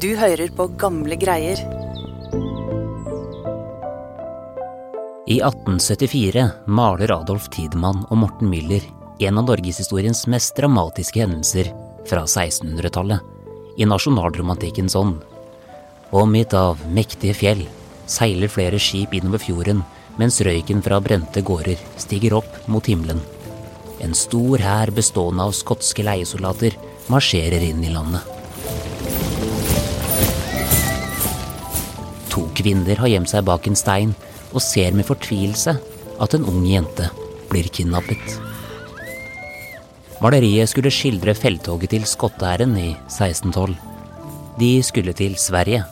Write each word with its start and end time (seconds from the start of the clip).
Du 0.00 0.14
hører 0.16 0.48
på 0.56 0.64
gamle 0.80 1.16
greier. 1.20 1.58
I 5.28 5.36
1874 5.44 6.44
maler 6.72 7.12
Adolf 7.12 7.50
Tidemann 7.52 8.06
og 8.06 8.22
Morten 8.22 8.48
Müller 8.48 8.86
en 9.20 9.42
av 9.42 9.50
norgeshistoriens 9.50 10.22
mest 10.32 10.56
dramatiske 10.56 11.20
hendelser 11.20 11.68
fra 12.08 12.24
1600-tallet, 12.24 13.20
i 13.76 13.84
nasjonalromantikkens 13.92 14.96
ånd. 14.96 15.20
Omgitt 16.16 16.56
av 16.56 16.80
mektige 16.88 17.36
fjell 17.36 17.66
seiler 18.08 18.48
flere 18.48 18.80
skip 18.80 19.12
innover 19.20 19.44
fjorden 19.44 19.84
mens 20.16 20.40
røyken 20.40 20.80
fra 20.86 21.04
brente 21.04 21.44
gårder 21.44 21.76
stiger 22.00 22.40
opp 22.40 22.60
mot 22.72 22.88
himmelen. 22.88 23.20
En 24.00 24.16
stor 24.16 24.64
hær 24.64 24.96
bestående 24.96 25.44
av 25.44 25.56
skotske 25.60 26.08
leiesoldater 26.08 26.80
marsjerer 27.12 27.68
inn 27.68 27.84
i 27.84 27.92
landet. 27.92 28.39
To 32.40 32.46
kvinner 32.56 32.96
har 32.96 33.10
gjemt 33.12 33.28
seg 33.28 33.44
bak 33.44 33.66
en 33.68 33.76
stein 33.76 34.14
og 34.54 34.62
ser 34.64 34.94
med 34.96 35.04
fortvilelse 35.04 35.74
at 36.24 36.36
en 36.36 36.46
ung 36.48 36.62
jente 36.64 37.10
blir 37.50 37.66
kidnappet. 37.68 38.38
Maleriet 40.24 40.70
skulle 40.72 40.92
skildre 40.92 41.34
felttoget 41.36 41.92
til 41.92 42.06
skotteæren 42.08 42.72
i 42.80 42.94
1612. 43.10 43.74
De 44.56 44.70
skulle 44.84 45.12
til 45.16 45.36
Sverige, 45.40 45.82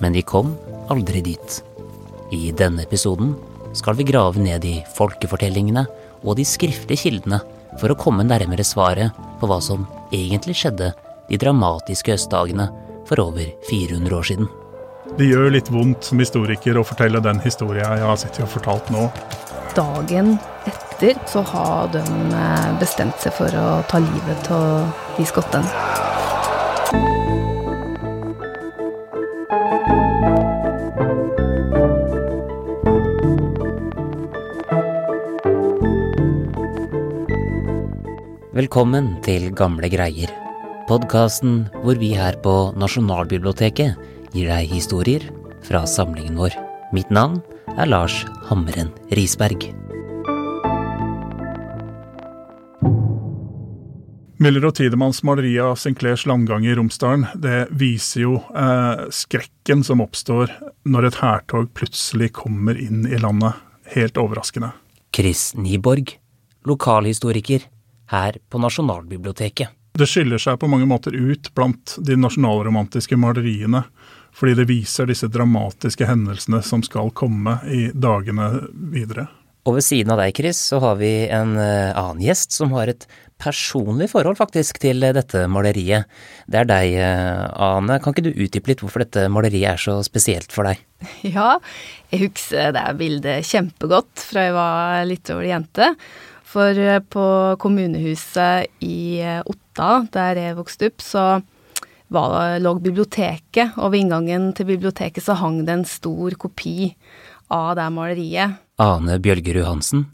men 0.00 0.16
de 0.16 0.24
kom 0.24 0.54
aldri 0.92 1.20
dit. 1.28 1.58
I 2.32 2.54
denne 2.56 2.86
episoden 2.88 3.34
skal 3.76 3.98
vi 4.00 4.08
grave 4.08 4.40
ned 4.40 4.64
i 4.64 4.78
folkefortellingene 4.96 5.84
og 6.22 6.40
de 6.40 6.48
skriftlige 6.48 7.04
kildene 7.04 7.42
for 7.76 7.92
å 7.92 7.98
komme 8.00 8.24
nærmere 8.24 8.64
svaret 8.64 9.12
på 9.40 9.48
hva 9.50 9.60
som 9.60 9.84
egentlig 10.08 10.56
skjedde 10.62 10.94
de 11.28 11.44
dramatiske 11.44 12.16
høstdagene 12.16 12.70
for 13.08 13.28
over 13.28 13.52
400 13.68 14.20
år 14.22 14.28
siden. 14.32 14.52
Det 15.12 15.26
gjør 15.28 15.50
litt 15.52 15.68
vondt 15.68 16.06
som 16.08 16.20
historiker 16.22 16.78
å 16.80 16.82
fortelle 16.88 17.20
den 17.20 17.40
historia 17.44 17.90
jeg 17.98 18.06
har 18.08 18.16
sittet 18.16 18.46
og 18.46 18.52
fortalt 18.54 18.86
nå. 18.94 19.10
Dagen 19.76 20.38
etter 20.68 21.18
så 21.28 21.42
har 21.50 21.90
de 21.92 22.00
eh, 22.00 22.70
bestemt 22.80 23.20
seg 23.20 23.34
for 23.36 23.52
å 23.52 23.82
ta 23.90 24.00
livet 24.00 24.48
av 24.56 24.88
de 25.18 25.26
skottene. 25.28 25.68
Velkommen 38.52 39.18
til 39.24 39.50
Gamle 39.56 39.92
greier. 39.92 40.32
Podkasten 40.88 41.66
hvor 41.84 42.00
vi 42.00 42.14
her 42.16 42.40
på 42.40 42.56
Nasjonalbiblioteket 42.80 44.08
gir 44.32 44.48
deg 44.48 44.72
historier 44.72 45.28
fra 45.66 45.84
samlingen 45.86 46.38
vår. 46.40 46.56
Mitt 46.92 47.10
navn 47.12 47.40
er 47.76 47.88
Lars 47.88 48.22
Hammeren 48.48 48.90
Risberg. 49.16 49.70
Müller 54.42 54.64
og 54.66 54.74
Tidemanns 54.74 55.20
maleri 55.22 55.52
av 55.62 55.76
Sinclairs 55.78 56.24
landgang 56.26 56.64
i 56.66 56.72
Romsdalen 56.74 57.28
det 57.38 57.68
viser 57.78 58.24
jo 58.24 58.38
eh, 58.58 59.04
skrekken 59.14 59.84
som 59.86 60.02
oppstår 60.02 60.50
når 60.82 61.06
et 61.06 61.18
hærtog 61.20 61.68
plutselig 61.78 62.32
kommer 62.40 62.80
inn 62.80 63.04
i 63.06 63.20
landet. 63.22 63.54
Helt 63.92 64.18
overraskende. 64.18 64.72
Chris 65.14 65.52
Nyborg, 65.54 66.16
lokalhistoriker 66.66 67.68
her 68.10 68.40
på 68.50 68.58
Nasjonalbiblioteket. 68.62 69.70
Det 69.92 70.08
skiller 70.08 70.40
seg 70.40 70.56
på 70.58 70.70
mange 70.72 70.88
måter 70.88 71.14
ut 71.14 71.50
blant 71.54 71.98
de 72.00 72.16
nasjonalromantiske 72.16 73.18
maleriene, 73.20 73.84
fordi 74.32 74.56
det 74.58 74.68
viser 74.70 75.10
disse 75.10 75.28
dramatiske 75.30 76.08
hendelsene 76.08 76.62
som 76.64 76.82
skal 76.84 77.12
komme 77.16 77.58
i 77.68 77.90
dagene 77.92 78.48
videre. 78.72 79.28
Og 79.62 79.76
ved 79.76 79.84
siden 79.86 80.10
av 80.10 80.18
deg, 80.18 80.34
Chris, 80.34 80.58
så 80.72 80.80
har 80.82 80.96
vi 80.98 81.10
en 81.30 81.54
eh, 81.60 81.92
annen 81.94 82.22
gjest 82.24 82.54
som 82.56 82.72
har 82.74 82.90
et 82.90 83.04
personlig 83.42 84.08
forhold 84.10 84.40
faktisk 84.40 84.80
til 84.82 85.04
eh, 85.06 85.14
dette 85.14 85.44
maleriet. 85.50 86.10
Det 86.50 86.58
er 86.58 86.66
deg, 86.66 86.96
eh, 86.98 87.44
Ane. 87.62 88.00
Kan 88.02 88.14
ikke 88.14 88.26
du 88.26 88.32
utdype 88.32 88.72
litt 88.72 88.82
hvorfor 88.82 89.04
dette 89.04 89.28
maleriet 89.30 89.76
er 89.76 89.78
så 89.78 90.00
spesielt 90.06 90.50
for 90.54 90.66
deg? 90.66 90.82
Ja, 91.36 91.60
jeg 92.10 92.26
husker 92.26 92.74
det 92.74 92.84
bildet 92.98 93.46
kjempegodt 93.46 94.26
fra 94.32 94.48
jeg 94.48 94.56
var 94.58 95.06
litt 95.06 95.30
over 95.30 95.46
jente. 95.46 95.92
For 96.52 96.76
på 97.08 97.26
kommunehuset 97.62 98.82
i 98.84 99.22
Otta, 99.48 99.92
der 100.12 100.40
jeg 100.42 100.58
vokste 100.58 100.90
opp, 100.90 101.00
så 101.00 101.22
var, 102.14 102.58
lå 102.62 102.74
biblioteket, 102.82 103.76
og 103.78 103.92
ved 103.92 104.04
inngangen 104.04 104.50
til 104.56 104.68
biblioteket 104.72 105.24
så 105.24 105.36
hang 105.40 105.62
det 105.66 105.74
en 105.74 105.86
stor 105.88 106.36
kopi 106.40 106.92
av 107.52 107.74
det 107.78 107.88
maleriet. 107.94 108.60
Ane 108.82 109.18
Bjølgerud 109.22 109.66
Hansen, 109.68 110.06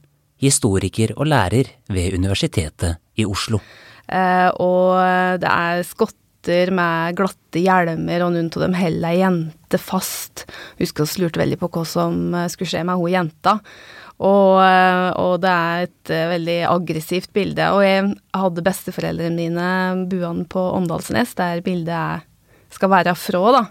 historiker 0.42 1.14
og 1.16 1.30
lærer 1.30 1.70
ved 1.90 2.18
Universitetet 2.18 2.98
i 3.18 3.26
Oslo. 3.26 3.60
Eh, 4.08 4.48
og 4.62 4.96
det 5.42 5.50
er 5.52 5.84
skotter 5.86 6.72
med 6.74 7.18
glatte 7.18 7.60
hjelmer, 7.60 8.24
og 8.24 8.34
noen 8.34 8.50
av 8.54 8.64
dem 8.64 8.76
holder 8.78 9.10
ei 9.10 9.20
jente 9.20 9.80
fast. 9.82 10.46
Husker 10.80 11.04
vi 11.04 11.24
lurte 11.24 11.42
veldig 11.42 11.60
på 11.60 11.70
hva 11.74 11.86
som 11.86 12.36
skulle 12.48 12.72
skje 12.72 12.86
med 12.88 13.00
hun 13.00 13.12
jenta. 13.12 13.58
Og, 14.18 14.58
eh, 14.64 15.10
og, 15.14 15.36
det 15.44 15.50
er 15.50 15.84
et 15.86 16.12
eh, 16.14 16.30
veldig 16.32 16.58
aggressivt 16.72 17.30
bilde. 17.36 17.68
Og 17.76 17.84
jeg 17.86 18.08
hadde 18.34 18.64
besteforeldrene 18.66 19.36
mine 19.36 19.68
buende 20.10 20.48
på 20.50 20.64
Åndalsnes, 20.74 21.36
der 21.38 21.62
bildet 21.62 21.94
er, 21.94 22.26
skal 22.74 22.90
være 22.92 23.14
fra, 23.16 23.44
da. 23.54 23.62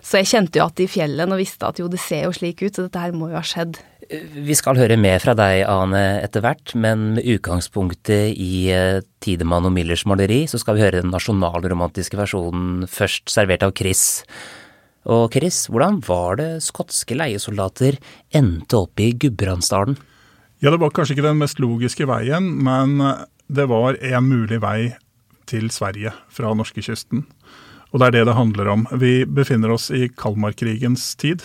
Så 0.00 0.22
jeg 0.22 0.30
kjente 0.30 0.60
jo 0.60 0.68
at 0.68 0.80
i 0.80 0.88
fjellet 0.88 1.28
og 1.28 1.42
visste 1.42 1.68
at 1.68 1.82
jo, 1.82 1.90
det 1.92 2.00
ser 2.00 2.28
jo 2.28 2.36
slik 2.36 2.62
ut, 2.62 2.72
så 2.72 2.86
dette 2.86 3.02
her 3.02 3.16
må 3.16 3.32
jo 3.32 3.38
ha 3.38 3.44
skjedd. 3.44 3.80
Vi 4.06 4.54
skal 4.54 4.78
høre 4.78 4.94
mer 5.00 5.18
fra 5.18 5.34
deg, 5.34 5.64
Ane, 5.66 6.20
etter 6.22 6.44
hvert, 6.44 6.76
men 6.78 7.16
med 7.16 7.26
utgangspunktet 7.26 8.36
i 8.38 8.68
eh, 8.70 9.00
Tidemann 9.24 9.66
og 9.66 9.74
Millers 9.74 10.06
maleri, 10.06 10.44
så 10.46 10.60
skal 10.62 10.78
vi 10.78 10.84
høre 10.86 11.02
den 11.02 11.10
nasjonalromantiske 11.10 12.18
versjonen 12.18 12.86
først 12.86 13.26
servert 13.34 13.66
av 13.66 13.74
Chris. 13.74 14.22
Og 15.06 15.30
Chris, 15.34 15.64
hvordan 15.70 16.00
var 16.06 16.40
det 16.40 16.50
skotske 16.66 17.14
leiesoldater 17.18 18.00
endte 18.34 18.82
opp 18.82 18.98
i 19.02 19.12
Gudbrandsdalen? 19.14 19.96
Ja, 20.64 20.72
det 20.72 20.80
var 20.82 20.90
kanskje 20.96 21.14
ikke 21.14 21.28
den 21.28 21.42
mest 21.42 21.60
logiske 21.62 22.08
veien, 22.08 22.48
men 22.64 22.98
det 23.46 23.68
var 23.70 23.98
en 24.02 24.26
mulig 24.26 24.58
vei 24.64 24.96
til 25.46 25.70
Sverige 25.70 26.12
fra 26.32 26.50
norskekysten. 26.56 27.22
Og 27.92 28.00
det 28.00 28.08
er 28.08 28.16
det 28.16 28.24
det 28.28 28.38
handler 28.38 28.72
om. 28.72 28.86
Vi 28.98 29.20
befinner 29.24 29.72
oss 29.76 29.90
i 29.94 30.08
Kalmarkrigens 30.10 31.14
tid. 31.20 31.44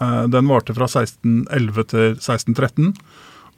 Eh, 0.00 0.24
den 0.32 0.48
varte 0.50 0.74
fra 0.76 0.88
1611 0.88 1.88
til 1.92 2.08
1613. 2.16 2.94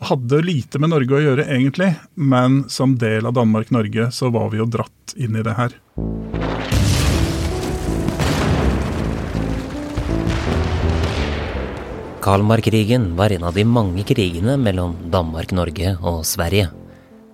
Og 0.02 0.08
hadde 0.10 0.42
lite 0.44 0.80
med 0.82 0.90
Norge 0.92 1.14
å 1.16 1.22
gjøre, 1.22 1.46
egentlig, 1.46 1.94
men 2.18 2.64
som 2.68 2.98
del 2.98 3.30
av 3.30 3.36
Danmark-Norge 3.38 4.10
så 4.12 4.32
var 4.34 4.50
vi 4.52 4.60
jo 4.60 4.68
dratt 4.68 5.14
inn 5.16 5.38
i 5.38 5.46
det 5.46 5.54
her. 5.56 5.78
Kalmarkrigen 12.24 13.16
var 13.16 13.32
en 13.32 13.44
av 13.44 13.52
de 13.52 13.64
mange 13.68 14.00
krigene 14.08 14.54
mellom 14.56 14.94
Danmark, 15.12 15.50
Norge 15.52 15.90
og 16.00 16.22
Sverige. 16.24 16.70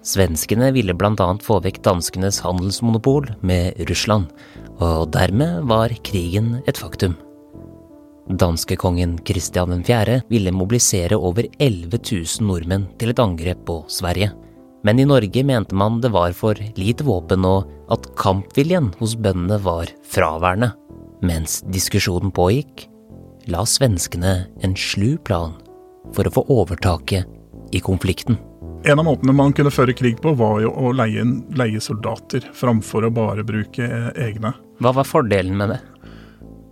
Svenskene 0.02 0.72
ville 0.74 0.96
bl.a. 0.98 1.28
få 1.46 1.60
vekk 1.62 1.78
danskenes 1.84 2.40
handelsmonopol 2.42 3.28
med 3.46 3.78
Russland, 3.86 4.26
og 4.82 5.12
dermed 5.14 5.62
var 5.70 5.94
krigen 6.02 6.56
et 6.66 6.82
faktum. 6.82 7.14
Danskekongen 8.34 9.14
Kristian 9.22 9.78
4. 9.86 10.24
ville 10.26 10.56
mobilisere 10.58 11.14
over 11.14 11.46
11 11.60 12.02
000 12.10 12.50
nordmenn 12.50 12.90
til 12.98 13.14
et 13.14 13.22
angrep 13.22 13.62
på 13.70 13.84
Sverige. 13.86 14.34
Men 14.82 14.98
i 14.98 15.06
Norge 15.06 15.46
mente 15.46 15.76
man 15.76 16.02
det 16.02 16.10
var 16.10 16.34
for 16.34 16.58
lite 16.74 17.06
våpen 17.06 17.46
og 17.46 17.70
at 17.94 18.10
kampviljen 18.18 18.90
hos 18.98 19.14
bøndene 19.14 19.62
var 19.62 19.94
fraværende. 20.02 20.74
Mens 21.22 21.60
diskusjonen 21.70 22.34
pågikk, 22.34 22.89
la 23.50 23.64
svenskene 23.66 24.34
en 24.62 24.76
slu 24.78 25.16
plan 25.26 25.56
for 26.14 26.26
å 26.26 26.32
få 26.34 26.46
overtaket 26.50 27.74
i 27.74 27.82
konflikten. 27.84 28.38
En 28.88 28.98
av 28.98 29.04
måtene 29.04 29.34
man 29.36 29.52
kunne 29.52 29.72
føre 29.72 29.92
krig 29.92 30.22
på, 30.24 30.32
var 30.38 30.62
jo 30.64 30.70
å 30.72 30.92
leie, 30.96 31.22
leie 31.58 31.80
soldater, 31.84 32.46
framfor 32.56 33.04
å 33.04 33.12
bare 33.12 33.44
bruke 33.44 33.86
egne. 34.16 34.54
Hva 34.80 34.94
var 34.96 35.08
fordelen 35.08 35.58
med 35.60 35.74
det? 35.74 35.80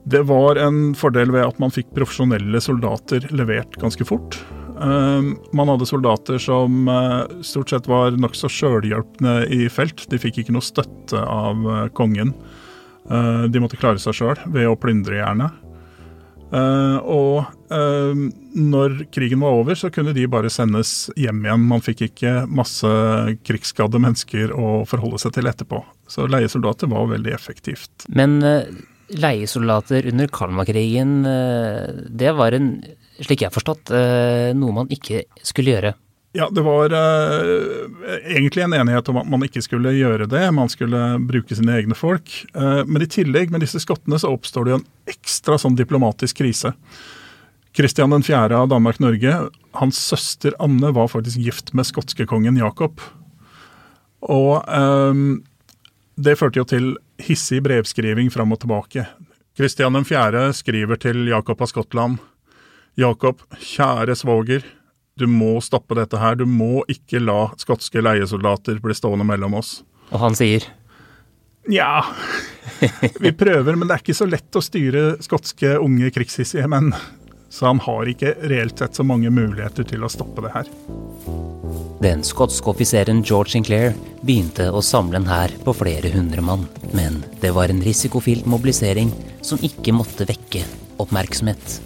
Det 0.09 0.23
var 0.25 0.57
en 0.57 0.95
fordel 0.97 1.35
ved 1.35 1.45
at 1.45 1.59
man 1.61 1.75
fikk 1.75 1.91
profesjonelle 1.97 2.63
soldater 2.65 3.27
levert 3.29 3.77
ganske 3.77 4.07
fort. 4.09 4.39
Uh, 4.79 5.35
man 5.53 5.69
hadde 5.69 5.89
soldater 5.91 6.41
som 6.41 6.89
uh, 6.89 7.27
stort 7.45 7.75
sett 7.75 7.91
var 7.91 8.17
nokså 8.17 8.49
sjølhjelpne 8.49 9.43
i 9.53 9.67
felt. 9.69 10.07
De 10.09 10.21
fikk 10.23 10.41
ikke 10.41 10.55
noe 10.57 10.65
støtte 10.65 11.21
av 11.21 11.67
uh, 11.67 11.85
kongen. 11.93 12.33
de 13.09 13.61
måtte 13.63 13.79
klare 13.81 13.97
seg 13.97 14.13
sjøl 14.13 14.41
ved 14.53 14.67
å 14.69 14.75
plyndre, 14.77 15.17
gjerne. 15.17 15.47
Uh, 16.49 16.97
og 17.05 17.49
uh, 17.69 18.21
når 18.57 19.03
krigen 19.13 19.43
var 19.45 19.57
over, 19.59 19.77
så 19.77 19.91
kunne 19.93 20.15
de 20.17 20.25
bare 20.31 20.51
sendes 20.53 21.11
hjem 21.19 21.43
igjen. 21.45 21.67
Man 21.69 21.85
fikk 21.85 22.07
ikke 22.09 22.35
masse 22.49 22.89
krigsskadde 23.45 24.01
mennesker 24.01 24.55
å 24.57 24.85
forholde 24.89 25.21
seg 25.23 25.37
til 25.37 25.51
etterpå. 25.51 25.83
Så 26.09 26.29
leiesoldater 26.31 26.91
var 26.91 27.11
veldig 27.13 27.35
effektivt. 27.37 28.09
Men 28.09 28.39
uh, 28.45 28.65
leiesoldater 29.13 30.09
under 30.09 30.29
Kalmarkrigen, 30.33 31.23
det 32.09 32.33
var 32.37 32.57
en, 32.57 32.75
slik 33.25 33.41
jeg 33.41 33.49
har 33.49 33.55
forstått, 33.55 33.89
noe 34.53 34.75
man 34.77 34.91
ikke 34.93 35.23
skulle 35.41 35.73
gjøre. 35.73 35.95
Ja, 36.37 36.49
det 36.53 36.61
var 36.61 36.93
uh, 36.93 37.87
egentlig 38.29 38.63
en 38.63 38.75
enighet 38.77 39.09
om 39.09 39.17
at 39.17 39.29
man 39.33 39.45
ikke 39.47 39.63
skulle 39.65 39.95
gjøre 39.97 40.27
det. 40.29 40.43
Man 40.53 40.69
skulle 40.69 41.17
bruke 41.25 41.57
sine 41.57 41.79
egne 41.81 41.97
folk. 41.97 42.35
Uh, 42.53 42.85
men 42.85 43.03
i 43.03 43.09
tillegg, 43.09 43.51
med 43.51 43.65
disse 43.65 43.81
skottene, 43.81 44.21
så 44.21 44.35
oppstår 44.35 44.67
det 44.67 44.75
jo 44.75 44.81
en 44.83 44.89
ekstra 45.09 45.57
sånn 45.61 45.79
diplomatisk 45.79 46.43
krise. 46.43 46.75
Kristian 47.77 48.13
4. 48.13 48.53
av 48.53 48.69
Danmark-Norge, 48.69 49.35
hans 49.81 50.01
søster 50.01 50.57
Anne 50.61 50.93
var 50.93 51.09
faktisk 51.13 51.41
gift 51.41 51.73
med 51.79 51.89
skotskekongen 51.89 52.61
Jakob. 52.61 53.01
Og 54.29 54.65
um, 54.69 55.41
det 56.19 56.37
førte 56.41 56.61
jo 56.61 56.67
til 56.69 56.89
hissig 57.23 57.63
brevskriving 57.65 58.33
fram 58.35 58.53
og 58.53 58.61
tilbake. 58.65 59.07
Kristian 59.57 60.05
4. 60.05 60.49
skriver 60.55 61.01
til 61.01 61.29
Jakob 61.31 61.63
av 61.63 61.71
Skottland. 61.71 62.19
Jakob, 62.99 63.41
kjære 63.63 64.17
svoger. 64.19 64.67
Du 65.19 65.27
må 65.27 65.57
stoppe 65.65 65.97
dette 65.99 66.19
her. 66.21 66.39
Du 66.39 66.47
må 66.47 66.85
ikke 66.91 67.19
la 67.23 67.49
skotske 67.59 68.03
leiesoldater 68.05 68.79
bli 68.83 68.95
stående 68.95 69.27
mellom 69.27 69.59
oss. 69.59 69.81
Og 70.13 70.23
han 70.23 70.39
sier? 70.39 70.65
Nja, 71.69 72.05
vi 73.21 73.33
prøver, 73.37 73.77
men 73.77 73.89
det 73.89 73.97
er 73.97 74.05
ikke 74.05 74.17
så 74.17 74.29
lett 74.29 74.57
å 74.57 74.63
styre 74.65 75.03
skotske 75.25 75.75
unge 75.83 76.09
krigshissige 76.15 76.69
menn. 76.71 76.95
Så 77.53 77.67
han 77.67 77.81
har 77.85 78.09
ikke 78.09 78.35
reelt 78.49 78.79
sett 78.81 78.97
så 78.97 79.05
mange 79.05 79.33
muligheter 79.33 79.85
til 79.89 80.05
å 80.05 80.13
stoppe 80.13 80.45
det 80.45 80.53
her. 80.55 80.71
Den 82.05 82.23
skotske 82.25 82.71
offiseren 82.71 83.25
George 83.27 83.57
Sinclair 83.57 83.97
begynte 84.23 84.69
å 84.71 84.85
samle 84.85 85.19
en 85.19 85.29
hær 85.29 85.53
på 85.65 85.75
flere 85.77 86.13
hundre 86.15 86.45
mann. 86.45 86.69
Men 86.95 87.25
det 87.43 87.51
var 87.57 87.73
en 87.73 87.83
risikofylt 87.85 88.47
mobilisering 88.47 89.11
som 89.43 89.61
ikke 89.65 89.97
måtte 89.97 90.29
vekke 90.29 90.63
oppmerksomhet. 91.03 91.81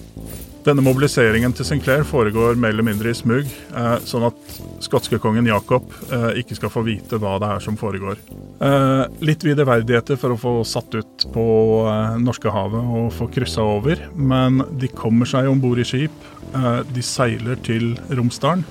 Denne 0.62 0.82
mobiliseringen 0.85 1.55
til 1.59 1.67
Sinclair 1.67 2.05
foregår 2.06 2.55
mer 2.61 2.70
eller 2.70 2.87
mindre 2.87 3.11
i 3.11 3.17
smug, 3.19 3.49
eh, 3.50 3.94
sånn 4.06 4.29
at 4.29 4.59
skotskekongen 4.85 5.49
Jacob 5.50 5.88
eh, 6.06 6.38
ikke 6.38 6.55
skal 6.55 6.70
få 6.70 6.85
vite 6.87 7.19
hva 7.19 7.32
det 7.43 7.49
er 7.50 7.64
som 7.64 7.79
foregår. 7.79 8.20
Eh, 8.62 9.03
litt 9.26 9.43
verdigheter 9.43 10.20
for 10.20 10.35
å 10.35 10.38
få 10.38 10.53
satt 10.69 10.94
ut 10.94 11.26
på 11.35 11.47
eh, 11.91 12.14
Norskehavet 12.23 12.93
og 12.99 13.11
få 13.17 13.26
kryssa 13.35 13.64
over, 13.67 14.05
men 14.14 14.62
de 14.79 14.91
kommer 14.94 15.26
seg 15.26 15.50
om 15.50 15.62
bord 15.62 15.82
i 15.82 15.88
skip. 15.88 16.14
De 16.53 17.00
seiler 17.00 17.56
til 17.64 17.94
Romsdalen. 18.12 18.67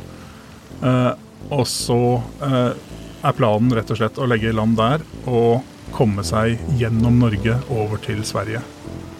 Og 1.49 1.63
så 1.65 1.97
er 2.45 3.33
planen 3.33 3.73
rett 3.73 3.89
og 3.89 3.97
slett 3.97 4.19
å 4.21 4.27
legge 4.29 4.51
i 4.51 4.53
land 4.53 4.77
der 4.77 5.01
og 5.25 5.65
komme 5.95 6.21
seg 6.27 6.61
gjennom 6.77 7.17
Norge 7.23 7.57
over 7.73 7.97
til 8.05 8.21
Sverige, 8.27 8.61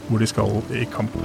hvor 0.08 0.22
de 0.22 0.30
skal 0.30 0.62
i 0.78 0.86
kamp. 0.94 1.18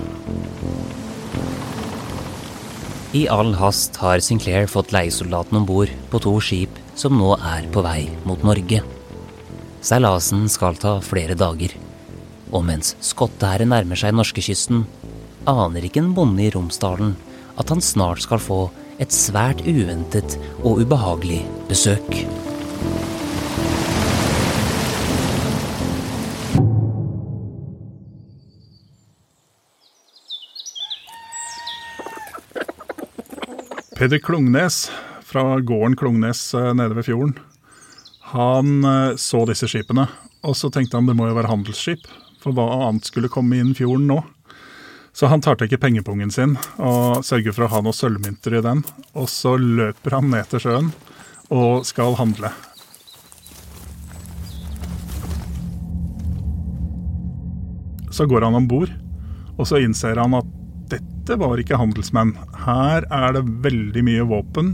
I 3.15 3.29
all 3.31 3.55
hast 3.55 3.97
har 4.03 4.19
Sinclair 4.19 4.67
fått 4.67 4.91
leiesoldatene 4.95 5.61
om 5.61 5.67
bord 5.67 5.91
på 6.11 6.21
to 6.25 6.33
skip 6.43 6.79
som 6.99 7.15
nå 7.19 7.37
er 7.37 7.69
på 7.71 7.85
vei 7.85 8.09
mot 8.27 8.43
Norge. 8.43 8.81
Seilasen 9.87 10.49
skal 10.51 10.79
ta 10.81 10.97
flere 11.05 11.37
dager, 11.39 11.71
og 12.51 12.65
mens 12.67 12.97
skottehæren 13.05 13.71
nærmer 13.71 14.01
seg 14.01 14.17
norskekysten, 14.17 14.83
aner 15.47 15.87
ikke 15.87 16.03
en 16.03 16.15
bonde 16.17 16.43
i 16.43 16.51
Romsdalen 16.51 17.15
at 17.57 17.71
han 17.71 17.85
snart 17.85 18.25
skal 18.27 18.43
få 18.43 18.61
et 18.99 19.15
svært 19.15 19.63
uventet 19.63 20.39
og 20.65 20.83
ubehagelig 20.83 21.45
besøk. 21.71 22.11
Peder 34.07 34.19
Klungnes 34.19 34.91
fra 35.23 35.61
gården 35.61 35.97
Klungnes 35.97 36.55
eh, 36.55 36.75
nede 36.75 36.95
ved 36.95 37.05
fjorden, 37.05 37.39
han 38.21 38.85
eh, 38.85 39.17
så 39.19 39.41
disse 39.51 39.67
skipene. 39.67 40.05
Og 40.47 40.55
så 40.55 40.71
tenkte 40.71 40.95
han 40.95 41.09
det 41.09 41.17
må 41.19 41.27
jo 41.27 41.35
være 41.35 41.51
handelsskip, 41.51 42.05
for 42.39 42.55
hva 42.55 42.69
annet 42.87 43.09
skulle 43.11 43.27
komme 43.35 43.59
inn 43.59 43.73
fjorden 43.75 44.05
nå? 44.07 44.21
Så 45.11 45.27
han 45.27 45.43
tar 45.43 45.59
til 45.59 45.67
ikke 45.67 45.81
pengepungen 45.83 46.31
sin 46.31 46.55
og 46.79 47.25
sørger 47.27 47.57
for 47.57 47.67
å 47.67 47.71
ha 47.73 47.81
noen 47.83 47.99
sølvmynter 47.99 48.55
i 48.55 48.63
den. 48.63 48.85
Og 49.19 49.27
så 49.27 49.57
løper 49.59 50.15
han 50.21 50.31
ned 50.31 50.53
til 50.53 50.63
sjøen 50.63 50.93
og 51.51 51.83
skal 51.91 52.15
handle. 52.21 52.53
Så 58.15 58.31
går 58.31 58.47
han 58.47 58.63
om 58.63 58.71
bord, 58.71 58.95
og 59.59 59.67
så 59.67 59.83
innser 59.83 60.23
han 60.23 60.39
at 60.39 60.55
dette 61.27 61.41
var 61.43 61.59
ikke 61.59 61.75
handelsmenn. 61.75 62.37
Her 62.63 63.03
er 63.11 63.33
det 63.35 63.41
veldig 63.65 64.03
mye 64.07 64.27
våpen, 64.31 64.69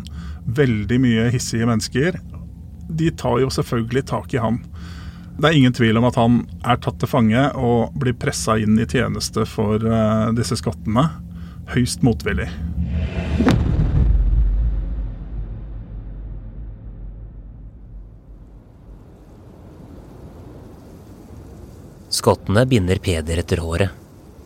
veldig 0.45 0.99
mye 1.01 1.31
hissige 1.33 1.65
mennesker. 1.65 2.19
De 2.93 3.09
tar 3.17 3.39
jo 3.41 3.49
selvfølgelig 3.49 4.03
tak 4.11 4.35
i 4.37 4.43
han. 4.43 4.59
Det 5.39 5.49
er 5.49 5.57
ingen 5.57 5.73
tvil 5.73 5.97
om 5.97 6.05
at 6.11 6.19
han 6.21 6.43
er 6.61 6.77
tatt 6.77 6.99
til 7.01 7.09
fange 7.09 7.47
og 7.57 7.97
blir 7.97 8.13
pressa 8.21 8.59
inn 8.61 8.77
i 8.77 8.85
tjeneste 8.85 9.47
for 9.49 9.81
uh, 9.81 10.29
disse 10.37 10.61
skottene. 10.61 11.07
Høyst 11.73 12.05
motvillig. 12.05 12.51
Skottene 22.13 22.69
binder 22.69 23.01
Peder 23.01 23.41
etter 23.41 23.65
håret 23.65 24.02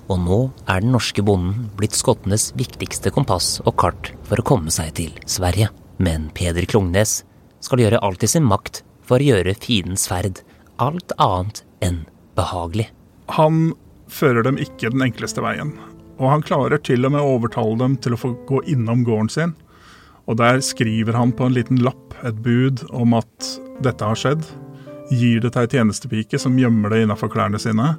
og 0.06 0.20
nå 0.22 0.38
er 0.70 0.82
den 0.82 0.92
norske 0.94 1.22
bonden 1.26 1.66
blitt 1.78 1.96
skottenes 1.98 2.52
viktigste 2.58 3.10
kompass 3.14 3.56
og 3.64 3.74
kart 3.80 4.12
for 4.26 4.40
å 4.40 4.46
komme 4.46 4.72
seg 4.74 4.94
til 4.98 5.14
Sverige. 5.26 5.72
Men 5.98 6.28
Peder 6.36 6.66
Klungnes 6.68 7.22
skal 7.64 7.82
gjøre 7.82 8.02
alt 8.04 8.22
i 8.22 8.30
sin 8.30 8.46
makt 8.46 8.82
for 9.06 9.22
å 9.22 9.28
gjøre 9.32 9.56
fiendens 9.58 10.06
ferd 10.10 10.42
alt 10.82 11.14
annet 11.22 11.62
enn 11.84 12.04
behagelig. 12.36 12.90
Han 13.34 13.72
fører 14.12 14.46
dem 14.46 14.58
ikke 14.62 14.92
den 14.92 15.02
enkleste 15.08 15.42
veien, 15.42 15.72
og 16.20 16.30
han 16.30 16.44
klarer 16.46 16.80
til 16.84 17.06
og 17.06 17.14
med 17.14 17.22
å 17.22 17.36
overtale 17.38 17.78
dem 17.80 17.96
til 18.02 18.14
å 18.14 18.20
få 18.20 18.34
gå 18.48 18.62
innom 18.70 19.02
gården 19.06 19.32
sin. 19.32 19.54
Og 20.26 20.38
der 20.40 20.60
skriver 20.64 21.16
han 21.16 21.32
på 21.34 21.46
en 21.46 21.56
liten 21.56 21.80
lapp 21.82 22.14
et 22.26 22.38
bud 22.42 22.84
om 22.90 23.14
at 23.18 23.50
dette 23.82 24.06
har 24.06 24.18
skjedd. 24.18 24.44
Gir 25.10 25.42
det 25.42 25.52
til 25.54 25.62
ei 25.62 25.70
tjenestepike 25.70 26.38
som 26.42 26.56
gjemmer 26.58 26.92
det 26.92 27.04
innafor 27.04 27.30
klærne 27.30 27.60
sine 27.62 27.94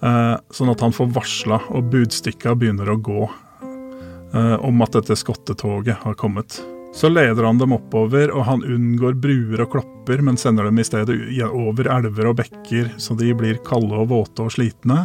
sånn 0.00 0.72
at 0.72 0.80
han 0.80 0.94
får 0.96 1.10
varsla, 1.12 1.60
og 1.76 1.90
budstikka 1.92 2.54
begynner 2.56 2.88
å 2.88 2.98
gå 3.00 3.22
eh, 3.26 4.56
om 4.64 4.80
at 4.84 4.96
dette 4.96 5.16
skottetoget 5.18 6.00
har 6.06 6.16
kommet. 6.20 6.60
Så 6.94 7.08
leder 7.08 7.46
han 7.46 7.58
dem 7.60 7.76
oppover, 7.76 8.32
og 8.34 8.46
han 8.48 8.64
unngår 8.66 9.14
bruer 9.22 9.62
og 9.62 9.76
klopper, 9.76 10.22
men 10.26 10.40
sender 10.40 10.66
dem 10.66 10.80
i 10.80 10.86
stedet 10.86 11.14
over 11.46 11.90
elver 11.92 12.32
og 12.32 12.40
bekker, 12.40 12.94
så 12.98 13.14
de 13.18 13.30
blir 13.36 13.60
kalde 13.66 14.00
og 14.00 14.10
våte 14.10 14.48
og 14.48 14.56
slitne. 14.56 15.04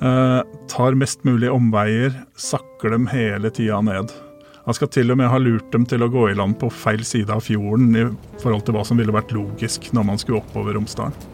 Eh, 0.00 0.40
tar 0.72 0.98
mest 0.98 1.22
mulig 1.28 1.52
omveier, 1.52 2.16
sakker 2.34 2.96
dem 2.96 3.06
hele 3.12 3.52
tida 3.54 3.82
ned. 3.84 4.10
Han 4.64 4.76
skal 4.76 4.90
til 4.92 5.12
og 5.12 5.20
med 5.20 5.30
ha 5.32 5.38
lurt 5.40 5.70
dem 5.72 5.86
til 5.88 6.02
å 6.04 6.10
gå 6.12 6.28
i 6.30 6.36
land 6.36 6.58
på 6.60 6.68
feil 6.72 7.04
side 7.06 7.32
av 7.32 7.44
fjorden 7.46 7.94
i 7.96 8.06
forhold 8.42 8.66
til 8.66 8.76
hva 8.76 8.84
som 8.86 9.00
ville 9.00 9.14
vært 9.14 9.32
logisk 9.34 9.92
når 9.96 10.10
man 10.10 10.20
skulle 10.20 10.42
oppover 10.42 10.76
Romsdalen. 10.76 11.29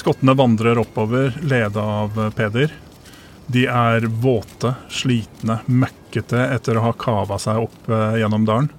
Skottene 0.00 0.32
vandrer 0.34 0.78
oppover, 0.78 1.34
leda 1.42 1.80
av 1.82 2.30
Peder. 2.32 2.72
De 3.46 3.66
er 3.66 4.06
våte, 4.06 4.70
slitne, 4.88 5.58
møkkete 5.66 6.40
etter 6.54 6.78
å 6.80 6.86
ha 6.86 6.92
kava 6.96 7.36
seg 7.42 7.60
opp 7.66 7.90
eh, 7.92 8.14
gjennom 8.22 8.46
dalen. 8.48 8.70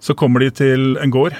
Så 0.00 0.16
kommer 0.16 0.40
de 0.40 0.48
til 0.56 0.96
en 0.96 1.12
gård, 1.12 1.36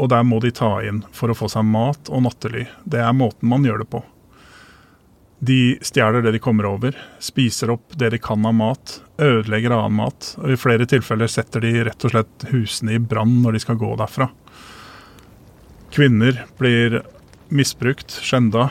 og 0.00 0.08
der 0.08 0.24
må 0.24 0.40
de 0.40 0.54
ta 0.56 0.70
inn 0.88 1.02
for 1.12 1.28
å 1.28 1.36
få 1.36 1.50
seg 1.52 1.68
mat 1.68 2.08
og 2.08 2.24
nattely. 2.30 2.64
Det 2.88 3.04
er 3.04 3.12
måten 3.20 3.52
man 3.52 3.68
gjør 3.68 3.84
det 3.84 3.90
på. 3.92 4.02
De 5.44 5.60
stjeler 5.84 6.24
det 6.24 6.32
de 6.38 6.40
kommer 6.40 6.72
over, 6.72 6.96
spiser 7.20 7.76
opp 7.76 7.92
det 8.00 8.14
de 8.16 8.24
kan 8.24 8.48
av 8.48 8.56
mat, 8.56 8.98
ødelegger 9.20 9.76
annen 9.76 10.00
mat, 10.00 10.32
og 10.40 10.56
i 10.56 10.60
flere 10.64 10.88
tilfeller 10.88 11.28
setter 11.28 11.68
de 11.68 11.76
rett 11.92 12.08
og 12.08 12.16
slett 12.16 12.50
husene 12.54 12.96
i 12.96 13.04
brann 13.04 13.42
når 13.44 13.60
de 13.60 13.64
skal 13.68 13.82
gå 13.84 13.92
derfra. 14.00 14.32
Kvinner 15.92 16.46
blir 16.56 17.02
misbrukt, 17.50 18.14
skjenda, 18.22 18.70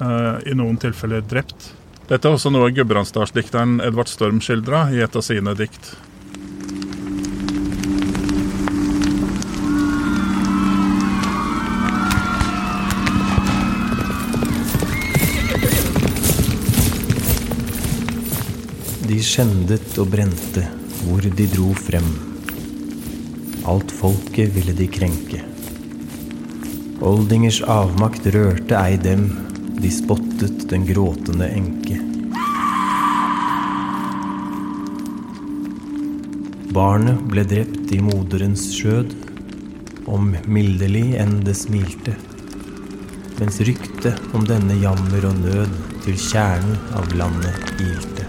eh, 0.00 0.50
i 0.50 0.54
noen 0.54 0.78
tilfeller 0.80 1.20
drept. 1.20 1.72
Dette 2.10 2.26
er 2.26 2.34
også 2.34 2.50
noe 2.50 2.70
gudbrandsdalsdikteren 2.74 3.80
Edvard 3.86 4.10
Storm 4.10 4.40
skildra 4.42 4.88
i 4.94 5.02
et 5.02 5.16
av 5.16 5.22
sine 5.22 5.54
dikt. 5.58 5.92
De 19.06 19.18
skjendet 19.26 19.96
og 19.98 20.10
brente 20.10 20.66
hvor 21.02 21.22
de 21.22 21.46
dro 21.50 21.70
frem. 21.78 22.10
Alt 23.70 23.90
folket 23.94 24.54
ville 24.54 24.74
de 24.74 24.86
krenke, 24.90 25.42
Oldingers 27.00 27.62
avmakt 27.64 28.26
rørte 28.34 28.76
ei 28.76 28.98
dem, 29.00 29.22
de 29.80 29.88
spottet 29.88 30.66
den 30.68 30.82
gråtende 30.84 31.46
enke. 31.48 31.96
Barnet 36.76 37.22
ble 37.32 37.46
drept 37.48 37.94
i 37.96 38.02
moderens 38.04 38.66
skjød, 38.74 39.14
om 40.12 40.34
mildelig 40.44 41.06
enn 41.22 41.38
det 41.46 41.56
smilte. 41.56 42.18
Mens 43.40 43.62
ryktet 43.64 44.20
om 44.36 44.44
denne 44.44 44.76
jammer 44.84 45.24
og 45.30 45.40
nød 45.40 45.80
til 46.04 46.20
kjernen 46.20 46.76
av 47.00 47.08
landet 47.16 47.80
ilte. 47.80 48.19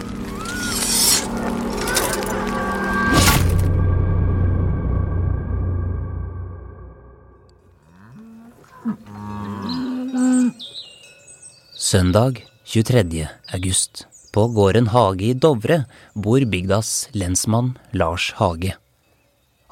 Søndag 11.92 12.38
23. 12.64 13.28
august. 13.54 14.06
På 14.32 14.46
gården 14.48 14.86
Hage 14.94 15.26
i 15.28 15.34
Dovre 15.34 15.82
bor 16.16 16.40
bygdas 16.48 17.10
lensmann 17.12 17.74
Lars 17.92 18.30
Hage. 18.38 18.78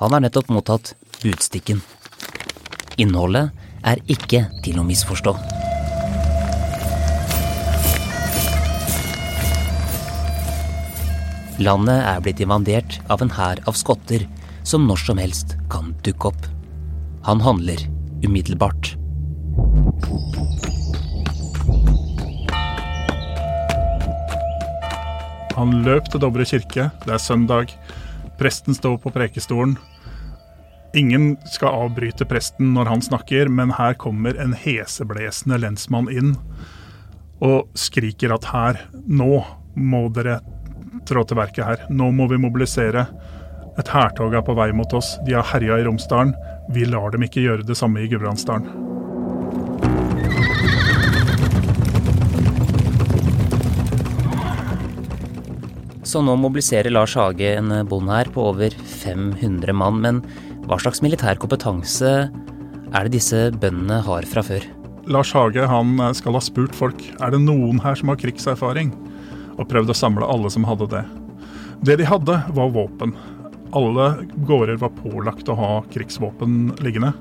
Han 0.01 0.11
har 0.11 0.25
nettopp 0.25 0.49
mottatt 0.51 0.91
budstikken. 1.21 1.79
Innholdet 2.99 3.53
er 3.87 4.03
ikke 4.11 4.41
til 4.65 4.81
å 4.81 4.83
misforstå. 4.89 5.31
Landet 11.63 12.03
er 12.03 12.19
blitt 12.25 12.43
invadert 12.43 12.99
av 13.07 13.23
en 13.23 13.31
hær 13.39 13.63
av 13.63 13.79
skotter 13.79 14.27
som 14.67 14.91
når 14.91 15.05
som 15.07 15.23
helst 15.23 15.55
kan 15.71 15.95
dukke 16.03 16.33
opp. 16.33 16.51
Han 17.31 17.47
handler 17.47 17.87
umiddelbart. 18.27 18.97
Han 25.59 25.81
løp 25.83 26.05
til 26.07 26.21
Dovre 26.23 26.45
kirke. 26.47 26.85
Det 27.03 27.11
er 27.11 27.19
søndag. 27.19 27.73
Presten 28.39 28.77
står 28.77 28.95
på 29.03 29.11
prekestolen. 29.11 29.73
Ingen 30.95 31.33
skal 31.51 31.83
avbryte 31.83 32.23
presten 32.25 32.71
når 32.77 32.87
han 32.93 33.03
snakker, 33.03 33.51
men 33.51 33.73
her 33.75 33.97
kommer 33.99 34.39
en 34.39 34.55
heseblesende 34.55 35.59
lensmann 35.59 36.07
inn 36.09 36.37
og 37.43 37.67
skriker 37.77 38.33
at 38.35 38.47
her, 38.53 38.79
nå 39.03 39.43
må 39.75 40.05
dere 40.15 40.39
trå 41.07 41.25
til 41.27 41.39
verket 41.39 41.67
her. 41.67 41.85
Nå 41.91 42.07
må 42.15 42.29
vi 42.31 42.39
mobilisere. 42.39 43.09
Et 43.79 43.91
hærtog 43.93 44.35
er 44.35 44.43
på 44.47 44.55
vei 44.55 44.71
mot 44.75 44.95
oss. 44.95 45.17
De 45.27 45.35
har 45.35 45.47
herja 45.51 45.79
i 45.79 45.87
Romsdalen. 45.87 46.35
Vi 46.71 46.87
lar 46.87 47.11
dem 47.11 47.27
ikke 47.27 47.43
gjøre 47.43 47.67
det 47.67 47.77
samme 47.79 48.03
i 48.03 48.11
Gudbrandsdalen. 48.11 48.88
Så 56.09 56.23
nå 56.25 56.33
mobiliserer 56.41 56.89
Lars 56.89 57.13
Hage 57.19 57.51
en 57.53 57.69
bonde 57.85 58.09
her 58.09 58.29
på 58.33 58.47
over 58.49 58.73
500 58.73 59.75
mann. 59.77 59.99
Men 60.01 60.21
hva 60.65 60.79
slags 60.81 61.03
militær 61.05 61.37
kompetanse 61.37 62.13
er 62.89 63.05
det 63.05 63.13
disse 63.13 63.49
bøndene 63.61 63.99
har 64.07 64.25
fra 64.31 64.41
før? 64.47 64.65
Lars 65.05 65.35
Hage 65.37 65.67
han 65.69 66.01
skal 66.17 66.33
ha 66.33 66.41
spurt 66.41 66.73
folk 66.77 67.03
er 67.19 67.35
det 67.35 67.43
noen 67.43 67.77
her 67.83 67.99
som 67.99 68.09
har 68.09 68.17
krigserfaring, 68.21 68.89
og 69.61 69.69
prøvd 69.69 69.93
å 69.93 69.99
samle 69.99 70.25
alle 70.25 70.49
som 70.49 70.65
hadde 70.65 70.89
det. 70.95 71.03
Det 71.85 71.99
de 72.01 72.09
hadde, 72.09 72.39
var 72.57 72.73
våpen. 72.73 73.13
Alle 73.77 74.09
gårder 74.49 74.81
var 74.81 74.95
pålagt 74.97 75.49
å 75.53 75.59
ha 75.61 75.71
krigsvåpen 75.93 76.71
liggende. 76.81 77.13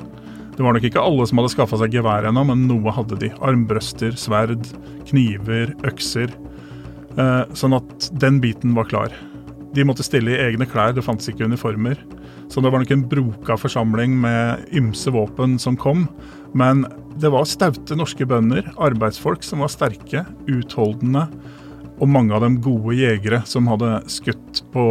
Det 0.56 0.64
var 0.64 0.72
nok 0.74 0.88
ikke 0.88 1.04
alle 1.04 1.28
som 1.28 1.42
hadde 1.42 1.52
skaffa 1.52 1.76
seg 1.82 2.00
gevær 2.00 2.32
ennå, 2.32 2.48
men 2.48 2.64
noe 2.70 2.96
hadde 2.96 3.20
de. 3.20 3.34
Armbrøster, 3.44 4.16
sverd, 4.16 4.64
kniver, 5.12 5.76
økser. 5.86 6.32
Eh, 7.18 7.44
sånn 7.58 7.74
at 7.74 8.08
den 8.22 8.38
biten 8.42 8.76
var 8.78 8.86
klar. 8.90 9.14
De 9.74 9.84
måtte 9.84 10.06
stille 10.06 10.32
i 10.32 10.40
egne 10.48 10.66
klær, 10.70 10.94
det 10.94 11.04
fantes 11.04 11.28
ikke 11.30 11.48
uniformer. 11.50 11.98
Så 12.48 12.62
det 12.64 12.70
var 12.72 12.80
nok 12.80 12.92
en 12.94 13.04
broka 13.10 13.58
forsamling 13.60 14.14
med 14.22 14.70
ymse 14.78 15.12
våpen 15.12 15.58
som 15.60 15.76
kom. 15.76 16.06
Men 16.56 16.86
det 17.20 17.32
var 17.34 17.48
staute 17.50 17.98
norske 17.98 18.24
bønder, 18.28 18.70
arbeidsfolk 18.80 19.42
som 19.44 19.64
var 19.64 19.72
sterke, 19.72 20.24
utholdende, 20.48 21.26
og 21.98 22.06
mange 22.08 22.34
av 22.34 22.44
dem 22.46 22.60
gode 22.62 22.94
jegere 22.94 23.42
som 23.50 23.66
hadde 23.68 23.98
skutt 24.12 24.62
på 24.72 24.84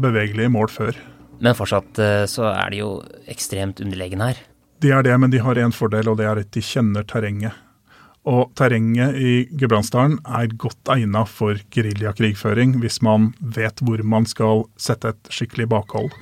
bevegelige 0.00 0.52
mål 0.52 0.68
før. 0.70 1.00
Men 1.40 1.56
fortsatt 1.56 1.98
eh, 2.04 2.26
så 2.28 2.50
er 2.52 2.70
de 2.70 2.82
jo 2.82 2.90
ekstremt 3.32 3.80
underlegne 3.80 4.30
her. 4.30 4.44
De 4.84 4.92
er 4.92 5.04
det, 5.04 5.16
men 5.20 5.32
de 5.32 5.40
har 5.40 5.56
én 5.60 5.72
fordel, 5.72 6.12
og 6.12 6.20
det 6.20 6.28
er 6.28 6.40
at 6.42 6.52
de 6.52 6.62
kjenner 6.64 7.04
terrenget. 7.08 7.56
Og 8.28 8.50
terrenget 8.52 9.16
i 9.16 9.32
Gudbrandsdalen 9.48 10.18
er 10.28 10.50
godt 10.60 10.90
egnet 10.92 11.28
for 11.32 11.56
geriljakrigføring 11.72 12.74
hvis 12.82 13.00
man 13.00 13.30
vet 13.40 13.80
hvor 13.80 14.02
man 14.04 14.26
skal 14.28 14.66
sette 14.76 15.14
et 15.14 15.30
skikkelig 15.32 15.70
bakhold. 15.72 16.12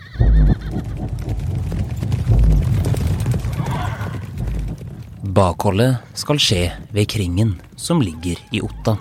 Bakholdet 5.35 5.99
skal 6.19 6.39
skje 6.43 6.63
ved 6.95 7.11
Kringen, 7.11 7.57
som 7.77 8.01
ligger 8.03 8.39
i 8.55 8.63
Otta. 8.63 8.95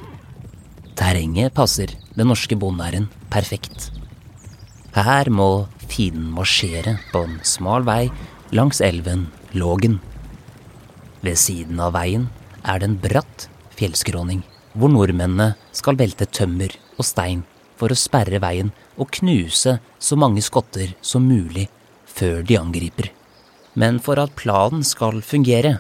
Terrenget 0.97 1.53
passer 1.53 1.93
den 2.17 2.31
norske 2.31 2.57
bondæren 2.57 3.05
perfekt. 3.29 3.91
Her 4.97 5.29
må 5.29 5.67
fienden 5.85 6.33
marsjere 6.33 6.97
på 7.13 7.21
en 7.27 7.37
smal 7.45 7.85
vei 7.85 8.09
langs 8.57 8.81
elven 8.81 9.27
Lågen. 9.53 9.99
Ved 11.21 11.37
siden 11.37 11.79
av 11.79 11.93
veien 11.93 12.27
er 12.67 12.79
det 12.81 12.89
en 12.89 12.99
bratt 13.01 13.47
fjellskråning, 13.77 14.43
hvor 14.77 14.91
nordmennene 14.93 15.55
skal 15.75 15.97
velte 15.99 16.27
tømmer 16.29 16.73
og 16.97 17.05
stein 17.07 17.43
for 17.77 17.93
å 17.93 17.97
sperre 17.97 18.41
veien 18.41 18.71
og 18.97 19.11
knuse 19.19 19.77
så 19.81 20.17
mange 20.19 20.43
skotter 20.45 20.93
som 21.01 21.27
mulig 21.29 21.67
før 22.17 22.41
de 22.45 22.57
angriper. 22.59 23.11
Men 23.77 24.01
for 24.01 24.19
at 24.21 24.33
planen 24.37 24.83
skal 24.85 25.21
fungere, 25.21 25.77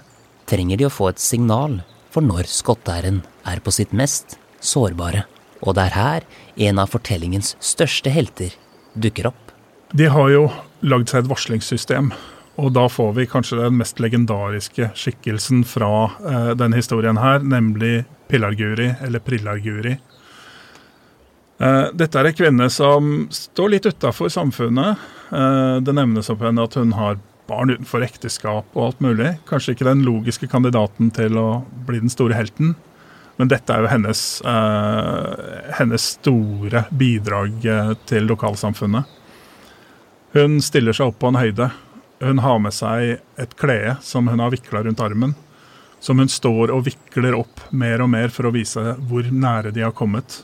trenger 0.47 0.77
de 0.77 0.87
å 0.87 0.93
få 0.93 1.09
et 1.11 1.21
signal 1.21 1.79
for 2.13 2.25
når 2.25 2.49
skottæren 2.49 3.23
er 3.49 3.61
på 3.63 3.73
sitt 3.73 3.93
mest 3.93 4.37
sårbare. 4.63 5.25
Og 5.65 5.73
det 5.73 5.87
er 5.89 5.97
her 5.97 6.27
en 6.69 6.79
av 6.83 6.93
fortellingens 6.93 7.55
største 7.63 8.13
helter 8.13 8.53
dukker 8.93 9.31
opp. 9.31 9.53
De 9.97 10.09
har 10.11 10.29
jo 10.29 10.47
lagd 10.85 11.09
seg 11.09 11.23
et 11.23 11.31
varslingssystem, 11.31 12.11
og 12.57 12.71
da 12.73 12.87
får 12.89 13.13
vi 13.17 13.27
kanskje 13.29 13.59
den 13.61 13.77
mest 13.77 13.99
legendariske 14.01 14.91
skikkelsen 14.97 15.63
fra 15.67 15.91
eh, 16.25 16.51
denne 16.57 16.79
historien 16.79 17.19
her, 17.21 17.43
nemlig 17.45 18.01
Pillarguri, 18.31 18.95
eller 19.05 19.23
Prillarguri. 19.23 19.97
Eh, 21.57 21.85
dette 21.93 22.19
er 22.19 22.29
en 22.29 22.37
kvinne 22.37 22.69
som 22.73 23.27
står 23.33 23.73
litt 23.75 23.87
utafor 23.89 24.33
samfunnet. 24.33 25.05
Eh, 25.29 25.77
det 25.85 25.95
nevnes 25.95 26.29
opp 26.33 26.43
henne 26.45 26.65
at 26.65 26.77
hun 26.77 26.93
har 26.97 27.21
barn 27.47 27.71
utenfor 27.71 28.03
ekteskap 28.05 28.75
og 28.75 28.83
alt 28.89 29.01
mulig. 29.03 29.37
Kanskje 29.49 29.75
ikke 29.75 29.87
den 29.87 30.03
logiske 30.05 30.49
kandidaten 30.51 31.13
til 31.15 31.39
å 31.39 31.47
bli 31.87 32.01
den 32.03 32.13
store 32.13 32.37
helten. 32.37 32.75
Men 33.37 33.51
dette 33.51 33.73
er 33.73 33.85
jo 33.85 33.91
hennes, 33.91 34.21
eh, 34.41 35.73
hennes 35.77 36.05
store 36.17 36.87
bidrag 36.89 37.65
eh, 37.65 37.93
til 38.09 38.25
lokalsamfunnet. 38.29 39.05
Hun 40.33 40.57
stiller 40.61 40.93
seg 40.93 41.11
opp 41.11 41.19
på 41.21 41.29
en 41.29 41.39
høyde. 41.39 41.69
Hun 42.19 42.39
har 42.41 42.59
med 42.59 42.73
seg 42.73 43.19
et 43.37 43.53
klede 43.59 43.97
som 44.01 44.27
hun 44.27 44.41
har 44.41 44.53
vikla 44.53 44.83
rundt 44.83 45.01
armen. 45.03 45.35
Som 45.99 46.19
hun 46.21 46.29
står 46.29 46.71
og 46.73 46.85
vikler 46.87 47.37
opp 47.37 47.61
mer 47.69 48.01
og 48.01 48.09
mer 48.13 48.33
for 48.33 48.49
å 48.49 48.53
vise 48.53 48.95
hvor 49.09 49.29
nære 49.29 49.73
de 49.73 49.85
har 49.85 49.95
kommet. 49.97 50.41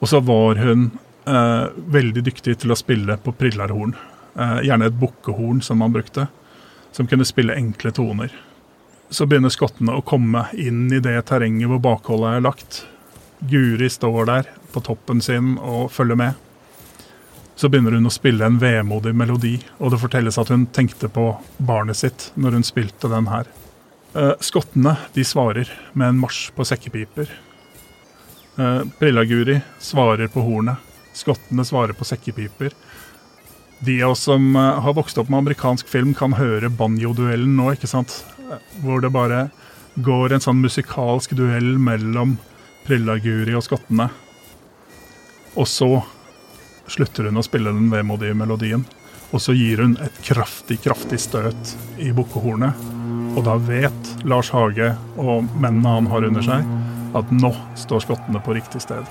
Og 0.00 0.10
så 0.10 0.20
var 0.24 0.60
hun 0.60 0.90
eh, 1.28 1.66
veldig 1.74 2.24
dyktig 2.28 2.58
til 2.60 2.72
å 2.72 2.78
spille 2.78 3.16
på 3.20 3.32
prillarhorn. 3.36 3.94
Eh, 4.36 4.58
gjerne 4.68 4.90
et 4.90 4.98
bukkehorn 5.00 5.62
som 5.64 5.80
man 5.80 5.92
brukte. 5.94 6.28
Som 6.92 7.08
kunne 7.08 7.28
spille 7.28 7.56
enkle 7.56 7.92
toner. 7.94 8.32
Så 9.08 9.28
begynner 9.28 9.52
skottene 9.52 9.96
å 9.96 10.04
komme 10.04 10.46
inn 10.56 10.86
i 10.92 11.00
det 11.00 11.16
terrenget 11.30 11.70
hvor 11.70 11.80
bakholdet 11.84 12.36
er 12.36 12.44
lagt. 12.44 12.82
Guri 13.44 13.88
står 13.92 14.28
der 14.28 14.52
på 14.72 14.84
toppen 14.84 15.20
sin 15.24 15.56
og 15.60 15.92
følger 15.92 16.20
med. 16.20 16.43
Så 17.56 17.70
begynner 17.70 17.94
hun 17.94 18.08
å 18.08 18.12
spille 18.12 18.46
en 18.46 18.58
vemodig 18.58 19.14
melodi, 19.14 19.58
og 19.78 19.92
det 19.92 20.00
fortelles 20.02 20.38
at 20.40 20.50
hun 20.50 20.66
tenkte 20.74 21.08
på 21.12 21.28
barnet 21.58 22.00
sitt 22.00 22.30
når 22.34 22.58
hun 22.58 22.66
spilte 22.66 23.10
den 23.12 23.30
her. 23.30 23.46
Eh, 24.14 24.34
skottene 24.42 24.96
de 25.14 25.24
svarer 25.26 25.70
med 25.92 26.12
en 26.12 26.22
marsj 26.22 26.48
på 26.54 26.66
sekkepiper. 26.66 27.30
Prillaguri 28.54 28.90
Brillaguri 29.00 29.60
svarer 29.82 30.28
på 30.30 30.42
hornet. 30.46 30.78
Skottene 31.14 31.64
svarer 31.66 31.94
på 31.94 32.06
sekkepiper. 32.06 32.74
De 33.78 34.02
av 34.02 34.10
oss 34.14 34.24
som 34.26 34.56
eh, 34.56 34.80
har 34.80 34.94
vokst 34.94 35.18
opp 35.18 35.28
med 35.28 35.38
amerikansk 35.42 35.88
film, 35.90 36.14
kan 36.14 36.36
høre 36.38 36.70
banjoduellen 36.70 37.56
nå, 37.58 37.72
ikke 37.74 37.90
sant? 37.90 38.22
Eh, 38.46 38.62
Hvor 38.82 39.02
det 39.02 39.12
bare 39.14 39.48
går 39.94 40.34
en 40.34 40.42
sånn 40.42 40.62
musikalsk 40.62 41.34
duell 41.38 41.76
mellom 41.78 42.36
Prillaguri 42.86 43.54
og 43.56 43.64
skottene. 43.66 44.08
Og 45.54 45.68
så 45.70 45.90
slutter 46.90 47.28
hun 47.28 47.40
å 47.40 47.44
spille 47.46 47.72
den 47.74 47.90
vemodige 47.92 48.36
melodien. 48.36 48.84
Og 49.34 49.42
så 49.42 49.54
gir 49.56 49.82
hun 49.82 49.96
et 50.04 50.18
kraftig, 50.22 50.78
kraftig 50.84 51.18
støt 51.22 51.74
i 51.98 52.12
bukkehornet. 52.14 52.78
Og 53.34 53.42
da 53.46 53.56
vet 53.58 54.10
Lars 54.28 54.52
Hage 54.54 54.92
og 55.18 55.48
mennene 55.58 55.96
han 55.96 56.10
har 56.12 56.26
under 56.28 56.44
seg, 56.44 56.66
at 57.18 57.30
nå 57.34 57.50
står 57.78 58.06
skottene 58.06 58.42
på 58.44 58.54
riktig 58.54 58.84
sted. 58.84 59.06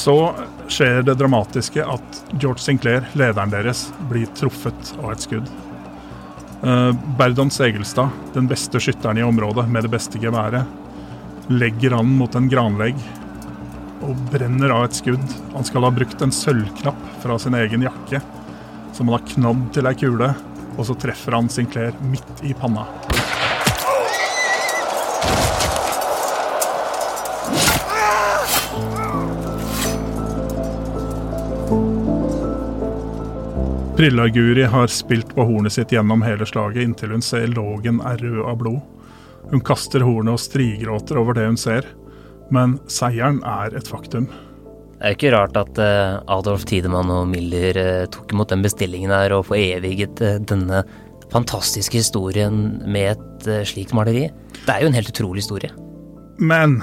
Så 0.00 0.16
skjer 0.70 1.02
det 1.06 1.16
dramatiske 1.20 1.84
at 1.84 2.20
George 2.32 2.62
Sinclair, 2.62 3.06
lederen 3.18 3.52
deres, 3.52 3.88
blir 4.10 4.30
truffet 4.38 4.94
av 5.00 5.12
et 5.12 5.26
skudd. 5.26 5.50
Uh, 6.60 6.92
Berdon 7.18 7.50
Segelstad, 7.50 8.12
den 8.34 8.48
beste 8.50 8.80
skytteren 8.82 9.18
i 9.18 9.24
området 9.24 9.66
med 9.68 9.86
det 9.86 9.92
beste 9.92 10.20
geværet, 10.20 10.68
legger 11.50 11.96
an 11.98 12.12
mot 12.18 12.34
en 12.38 12.50
granlegg 12.50 12.98
og 14.06 14.16
brenner 14.32 14.72
av 14.74 14.86
et 14.86 14.98
skudd. 15.00 15.24
Han 15.54 15.66
skal 15.66 15.88
ha 15.88 15.92
brukt 15.94 16.22
en 16.22 16.34
sølvknapp 16.34 17.00
fra 17.24 17.38
sin 17.42 17.56
egen 17.58 17.84
jakke, 17.88 18.22
som 18.92 19.08
han 19.08 19.18
har 19.18 19.28
knadd 19.34 19.66
til 19.74 19.90
ei 19.90 19.96
kule, 19.98 20.34
og 20.76 20.84
så 20.86 20.96
treffer 21.00 21.36
han 21.36 21.50
Sinclair 21.52 21.96
midt 22.12 22.44
i 22.46 22.54
panna. 22.56 22.86
Prilla-Guri 34.00 34.62
har 34.64 34.86
spilt 34.86 35.34
på 35.36 35.44
hornet 35.44 35.74
sitt 35.74 35.90
gjennom 35.92 36.22
hele 36.24 36.46
slaget 36.48 36.86
inntil 36.86 37.10
hun 37.12 37.20
ser 37.20 37.50
lågen 37.52 37.98
er 38.08 38.22
rød 38.24 38.38
av 38.48 38.54
blod. 38.56 38.78
Hun 39.50 39.60
kaster 39.60 40.00
hornet 40.00 40.38
og 40.38 40.40
strigråter 40.40 41.18
over 41.20 41.36
det 41.36 41.44
hun 41.44 41.58
ser, 41.60 41.84
men 42.48 42.78
seieren 42.88 43.42
er 43.44 43.76
et 43.76 43.90
faktum. 43.92 44.30
Det 44.30 45.04
er 45.04 45.12
jo 45.12 45.18
ikke 45.18 45.32
rart 45.34 45.58
at 45.60 45.82
uh, 45.84 46.16
Adolf 46.32 46.64
Tidemann 46.70 47.12
og 47.12 47.28
Miller 47.28 47.76
uh, 47.76 48.06
tok 48.08 48.32
imot 48.32 48.54
den 48.54 48.64
bestillingen 48.64 49.12
her 49.12 49.34
og 49.36 49.50
foreviget 49.50 50.24
uh, 50.24 50.38
denne 50.48 50.80
fantastiske 51.28 52.00
historien 52.00 52.80
med 52.88 53.18
et 53.18 53.68
slikt 53.68 53.92
maleri. 53.92 54.30
Det 54.62 54.78
er 54.78 54.80
jo 54.80 54.88
en 54.88 54.96
helt 54.96 55.12
utrolig 55.12 55.44
historie. 55.44 55.76
Men 56.40 56.78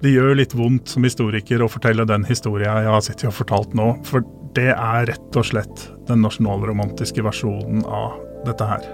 det 0.00 0.16
gjør 0.16 0.32
litt 0.40 0.56
vondt 0.56 0.96
som 0.96 1.04
historiker 1.04 1.60
å 1.60 1.68
fortelle 1.68 2.08
den 2.08 2.24
historia 2.24 2.72
jeg 2.86 2.92
har 2.96 3.04
sittet 3.04 3.28
og 3.28 3.36
fortalt 3.42 3.76
nå, 3.76 3.92
for 4.08 4.24
det 4.56 4.70
er 4.72 5.08
rett 5.10 5.36
og 5.36 5.46
slett 5.46 5.88
den 6.08 6.22
nasjonalromantiske 6.24 7.24
versjonen 7.24 7.84
av 7.84 8.16
dette 8.46 8.68
her. 8.68 8.86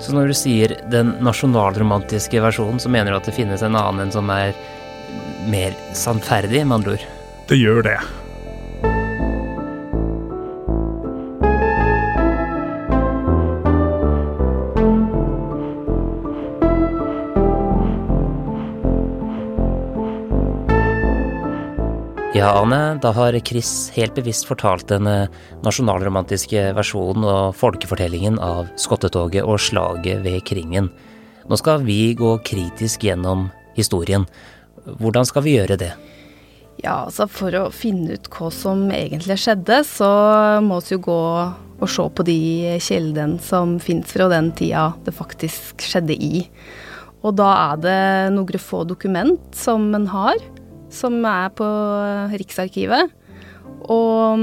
Så 0.00 0.14
når 0.16 0.30
du 0.30 0.36
sier 0.38 0.76
den 0.92 1.12
nasjonalromantiske 1.24 2.40
versjonen, 2.40 2.80
så 2.80 2.92
mener 2.92 3.12
du 3.12 3.18
at 3.18 3.28
det 3.28 3.36
finnes 3.36 3.64
en 3.66 3.76
annen 3.76 4.06
en 4.06 4.14
som 4.14 4.30
er 4.32 4.54
mer 5.50 5.76
sannferdig, 5.96 6.62
med 6.64 6.80
andre 6.80 6.96
ord? 6.96 7.06
Det 7.50 7.58
gjør 7.58 7.82
det. 7.84 7.98
Ja, 22.40 22.54
Ane, 22.56 22.94
da 23.02 23.10
har 23.12 23.36
Chris 23.44 23.90
helt 23.92 24.14
bevisst 24.16 24.46
fortalt 24.48 24.86
den 24.88 25.04
eh, 25.04 25.28
nasjonalromantiske 25.60 26.70
versjonen 26.72 27.26
og 27.28 27.56
folkefortellingen 27.60 28.38
av 28.40 28.70
skottetoget 28.80 29.44
og 29.44 29.58
slaget 29.60 30.22
ved 30.24 30.38
Kringen. 30.48 30.86
Nå 31.44 31.58
skal 31.60 31.84
vi 31.84 32.14
gå 32.16 32.30
kritisk 32.48 33.04
gjennom 33.04 33.50
historien. 33.76 34.24
Hvordan 35.02 35.28
skal 35.28 35.44
vi 35.44 35.58
gjøre 35.58 35.76
det? 35.82 35.90
Ja, 36.80 37.02
altså 37.10 37.26
For 37.28 37.52
å 37.60 37.66
finne 37.76 38.16
ut 38.16 38.30
hva 38.32 38.48
som 38.56 38.86
egentlig 38.88 39.36
skjedde, 39.42 39.82
så 39.84 40.08
må 40.64 40.78
vi 40.80 40.94
jo 40.94 41.02
gå 41.10 41.22
og 41.44 41.92
se 41.92 42.06
på 42.08 42.24
de 42.24 42.38
kildene 42.80 43.36
som 43.44 43.76
finnes 43.84 44.08
fra 44.08 44.30
den 44.32 44.48
tida 44.56 44.94
det 45.04 45.12
faktisk 45.18 45.84
skjedde 45.84 46.16
i. 46.16 46.46
Og 47.20 47.36
da 47.36 47.50
er 47.66 47.84
det 47.84 48.00
noen 48.32 48.64
få 48.64 48.86
dokument 48.88 49.44
som 49.52 49.90
en 49.92 50.08
har 50.08 50.40
som 50.94 51.18
er 51.26 51.50
på 51.56 51.66
Riksarkivet. 52.34 53.16
Og, 53.90 54.42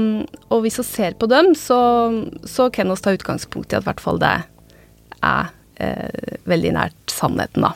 og 0.50 0.62
hvis 0.64 0.80
vi 0.80 0.86
ser 0.86 1.18
på 1.18 1.28
dem, 1.30 1.52
så, 1.56 1.78
så 2.48 2.68
kan 2.74 2.90
vi 2.90 2.96
ta 3.02 3.14
utgangspunkt 3.14 3.72
i 3.72 3.78
at 3.78 3.84
i 3.84 3.88
hvert 3.88 4.02
fall 4.02 4.18
det 4.22 4.32
er 5.24 5.52
eh, 5.82 6.38
veldig 6.48 6.72
nært 6.76 7.12
sannheten, 7.12 7.68
da. 7.68 7.74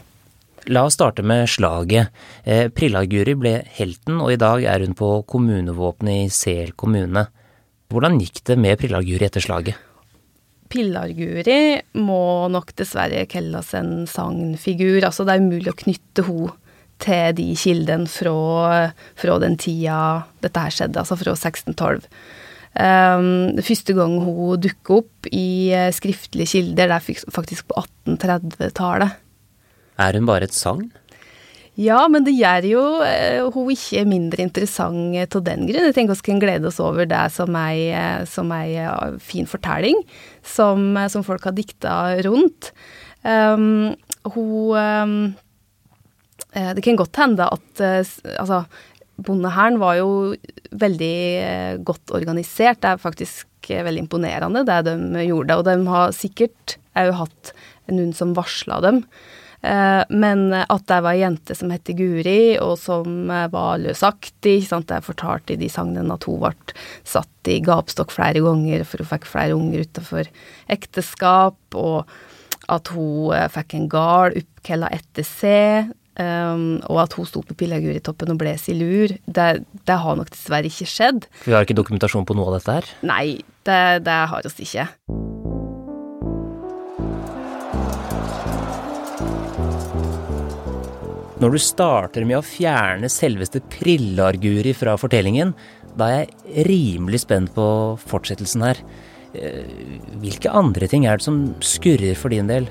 La 0.71 0.85
oss 0.87 0.95
starte 0.95 1.25
med 1.27 1.49
slaget. 1.51 2.13
Eh, 2.47 2.69
Prilla-Guri 2.71 3.35
ble 3.39 3.55
helten, 3.79 4.21
og 4.23 4.35
i 4.35 4.41
dag 4.41 4.63
er 4.71 4.85
hun 4.85 4.95
på 4.99 5.15
kommunevåpenet 5.31 6.29
i 6.29 6.35
Sel 6.35 6.75
kommune. 6.79 7.27
Hvordan 7.93 8.21
gikk 8.23 8.45
det 8.49 8.59
med 8.63 8.79
Prilla-Guri 8.81 9.27
etter 9.27 9.43
slaget? 9.43 9.81
Pillar-Guri 10.73 11.83
må 12.01 12.49
nok 12.49 12.73
dessverre 12.79 13.27
kalles 13.29 13.75
en 13.77 14.07
sagnfigur. 14.09 15.03
Altså, 15.05 15.27
det 15.27 15.35
er 15.35 15.45
umulig 15.45 15.73
å 15.73 15.81
knytte 15.83 16.25
henne 16.25 16.55
til 17.03 17.35
de 17.39 17.49
kildene 17.59 18.11
fra, 18.11 18.93
fra, 19.19 19.41
den 19.43 19.59
tida 19.61 19.99
dette 20.45 20.63
her 20.63 20.75
skjedde, 20.75 21.03
altså 21.03 21.19
fra 21.21 21.35
1612. 21.37 22.07
Um, 22.73 23.59
første 23.61 23.93
gang 23.97 24.17
hun 24.25 24.63
dukker 24.63 25.03
opp 25.03 25.29
i 25.29 25.69
eh, 25.77 25.91
skriftlige 25.93 26.55
kilder, 26.55 26.89
det 26.89 26.97
er 26.97 27.29
faktisk 27.35 27.69
på 27.69 27.83
1830-tallet. 28.09 29.19
Er 30.01 30.17
hun 30.17 30.29
bare 30.29 30.49
et 30.49 30.57
sagn? 30.57 30.89
Ja, 31.77 32.03
men 32.09 32.25
det 32.25 32.35
gjør 32.37 32.67
jo 32.69 32.81
uh, 33.01 33.53
hun 33.53 33.71
ikke 33.73 34.07
mindre 34.09 34.45
interessant 34.45 35.37
av 35.37 35.45
den 35.45 35.69
grunn. 35.69 35.87
Jeg 35.89 35.97
tenker 35.97 36.17
vi 36.17 36.27
kan 36.31 36.41
glede 36.41 36.69
oss 36.69 36.81
over 36.85 37.09
det 37.09 37.23
som 37.33 37.57
ei, 37.61 37.93
eh, 37.93 38.25
som 38.29 38.53
ei 38.57 38.77
fin 39.21 39.49
fortelling 39.49 40.01
som, 40.41 40.93
som, 41.13 41.25
folk 41.25 41.45
har 41.49 41.57
dikta 41.57 41.97
rundt. 42.25 42.73
Um, 43.25 43.95
hun 44.33 44.77
um, 44.77 45.17
Eh, 45.27 45.52
det 46.53 46.85
kan 46.85 46.99
godt 47.01 47.17
hende 47.17 47.49
at 47.49 47.81
eh, 47.81 48.05
altså, 48.37 48.63
bondehæren 49.23 49.79
var 49.81 49.99
jo 50.01 50.09
veldig 50.73 51.19
eh, 51.41 51.77
godt 51.85 52.13
organisert. 52.17 52.83
Det 52.83 52.93
er 52.93 53.03
faktisk 53.03 53.49
veldig 53.63 54.05
imponerende 54.05 54.65
det 54.67 54.81
de 54.89 55.27
gjorde. 55.29 55.61
Og 55.61 55.69
de 55.69 55.77
har 55.89 56.17
sikkert 56.17 56.77
òg 56.99 57.15
hatt 57.21 57.53
noen 57.93 58.13
som 58.17 58.35
varsla 58.37 58.83
dem. 58.85 59.05
Men 59.63 60.41
at 60.51 60.89
det 60.91 60.97
var 61.05 61.15
ei 61.15 61.21
jente 61.21 61.55
som 61.55 61.71
het 61.71 61.87
Guri, 61.95 62.57
og 62.59 62.73
som 62.83 63.31
var 63.31 63.79
løsaktig. 63.79 64.57
Det 64.67 64.97
er 64.97 65.05
fortalt 65.07 65.53
i 65.55 65.59
de 65.61 65.69
sagnene 65.71 66.17
at 66.17 66.27
hun 66.27 66.41
ble 66.43 66.75
satt 67.07 67.51
i 67.53 67.61
gapstokk 67.63 68.11
flere 68.11 68.43
ganger, 68.43 68.83
for 68.83 69.05
hun 69.05 69.11
fikk 69.13 69.31
flere 69.31 69.55
unger 69.55 69.87
utenfor 69.87 70.33
ekteskap. 70.75 71.79
Og 71.79 72.11
at 72.75 72.91
hun 72.97 73.55
fikk 73.55 73.79
en 73.79 73.89
gard 73.95 74.43
oppkalla 74.43 74.91
etter 74.99 75.31
seg. 75.31 75.95
Um, 76.13 76.83
og 76.93 76.99
at 77.07 77.15
hun 77.17 77.25
sto 77.25 77.41
på 77.41 77.55
Pillaguritoppen 77.57 78.35
og 78.35 78.41
ble 78.43 78.53
silur, 78.61 79.15
det, 79.25 79.47
det, 79.65 79.97
har 79.97 80.19
nok 80.19 80.29
dessverre 80.29 80.69
ikke 80.69 80.89
skjedd. 80.91 81.29
Vi 81.47 81.55
har 81.57 81.65
ikke 81.65 81.79
dokumentasjon 81.79 82.27
på 82.29 82.37
noe 82.37 82.51
av 82.51 82.59
dette 82.59 82.75
her? 82.77 82.91
Nei, 83.09 83.27
det, 83.65 83.83
det 84.05 84.19
har 84.35 84.49
oss 84.49 84.61
ikke. 84.61 84.91
Når 91.43 91.57
du 91.57 91.59
starter 91.59 92.29
med 92.29 92.39
å 92.39 92.45
fjerne 92.47 93.09
selveste 93.11 93.65
Prillarguri 93.73 94.77
fra 94.79 94.99
fortellingen, 95.01 95.57
da 95.99 96.11
er 96.13 96.21
jeg 96.21 96.69
rimelig 96.69 97.25
spent 97.25 97.51
på 97.57 97.65
fortsettelsen 98.05 98.63
her. 98.69 98.85
Eh, 99.33 99.65
hvilke 100.21 100.53
andre 100.53 100.87
ting 100.93 101.09
er 101.09 101.19
det 101.19 101.27
som 101.27 101.41
skurrer 101.65 102.15
for 102.21 102.31
din 102.31 102.53
del? 102.53 102.69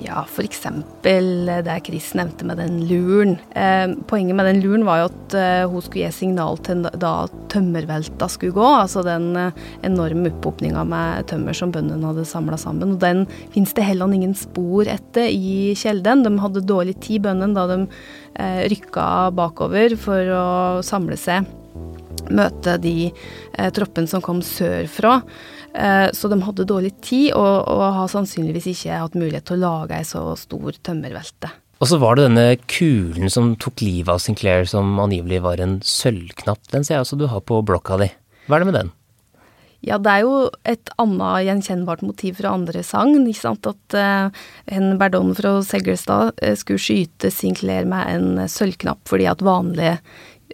Ja, 0.00 0.22
f.eks. 0.24 0.62
det 1.02 1.80
Chris 1.84 2.14
nevnte 2.16 2.46
med 2.48 2.56
den 2.56 2.78
luren. 2.88 3.34
Eh, 3.52 3.92
poenget 4.08 4.36
med 4.36 4.46
den 4.48 4.62
luren 4.62 4.86
var 4.88 5.02
jo 5.02 5.08
at 5.10 5.36
eh, 5.36 5.64
hun 5.68 5.84
skulle 5.84 6.06
gi 6.06 6.14
signal 6.22 6.56
til 6.64 6.86
da 6.88 7.12
tømmervelta 7.52 8.30
skulle 8.32 8.56
gå. 8.56 8.64
Altså 8.64 9.04
den 9.04 9.28
eh, 9.36 9.60
enorme 9.84 10.32
opphopninga 10.32 10.86
med 10.88 11.28
tømmer 11.28 11.56
som 11.56 11.74
bøndene 11.74 12.14
hadde 12.14 12.24
samla 12.28 12.56
sammen. 12.60 12.96
Og 12.96 13.04
den 13.04 13.26
fins 13.52 13.76
det 13.76 13.84
heller 13.90 14.16
ingen 14.16 14.32
spor 14.38 14.88
etter 14.88 15.28
i 15.28 15.76
Kjelden. 15.76 16.24
De 16.24 16.32
hadde 16.40 16.64
dårlig 16.64 16.96
tid, 17.04 17.26
bøndene, 17.28 17.52
da 17.58 17.68
de 17.68 17.80
eh, 18.40 18.64
rykka 18.72 19.06
bakover 19.36 19.98
for 20.00 20.36
å 20.40 20.46
samle 20.86 21.20
seg. 21.20 21.59
Møte 22.30 22.76
de 22.82 23.10
eh, 23.10 23.70
troppene 23.74 24.10
som 24.10 24.22
kom 24.24 24.42
sørfra. 24.44 25.20
Eh, 25.74 26.08
så 26.16 26.30
de 26.30 26.40
hadde 26.42 26.68
dårlig 26.68 26.92
tid, 27.04 27.32
og, 27.38 27.66
og 27.70 27.84
har 28.00 28.12
sannsynligvis 28.12 28.70
ikke 28.74 29.00
hatt 29.02 29.18
mulighet 29.18 29.48
til 29.48 29.60
å 29.60 29.64
lage 29.64 29.98
ei 29.98 30.06
så 30.06 30.24
stor 30.38 30.78
tømmervelte. 30.86 31.52
Og 31.80 31.88
så 31.88 31.96
var 31.96 32.18
det 32.18 32.26
denne 32.28 32.46
kulen 32.68 33.32
som 33.32 33.54
tok 33.56 33.80
livet 33.80 34.12
av 34.12 34.20
Sinclair, 34.20 34.66
som 34.68 34.98
angivelig 35.00 35.40
var 35.46 35.62
en 35.64 35.78
sølvknapp. 35.80 36.66
Den 36.74 36.84
ser 36.84 36.98
jeg 36.98 37.06
også 37.06 37.20
du 37.22 37.28
har 37.32 37.44
på 37.46 37.62
blokka 37.64 37.96
di. 38.02 38.10
Hva 38.46 38.58
er 38.58 38.64
det 38.64 38.68
med 38.68 38.76
den? 38.82 38.90
Ja, 39.80 39.96
det 39.96 40.12
er 40.12 40.26
jo 40.26 40.34
et 40.68 40.90
annet 41.00 41.46
gjenkjennbart 41.46 42.02
motiv 42.04 42.36
fra 42.36 42.52
andre 42.52 42.82
sagn. 42.84 43.24
ikke 43.24 43.40
sant, 43.40 43.64
At 43.70 43.96
uh, 43.96 44.42
en 44.68 44.98
Berdon 45.00 45.32
fra 45.36 45.54
Seglestad 45.64 46.34
uh, 46.36 46.52
skulle 46.58 46.82
skyte 46.82 47.32
Sinclair 47.32 47.88
med 47.88 48.12
en 48.12 48.44
sølvknapp 48.44 49.00
fordi 49.08 49.30
at 49.30 49.40
vanlige, 49.40 49.96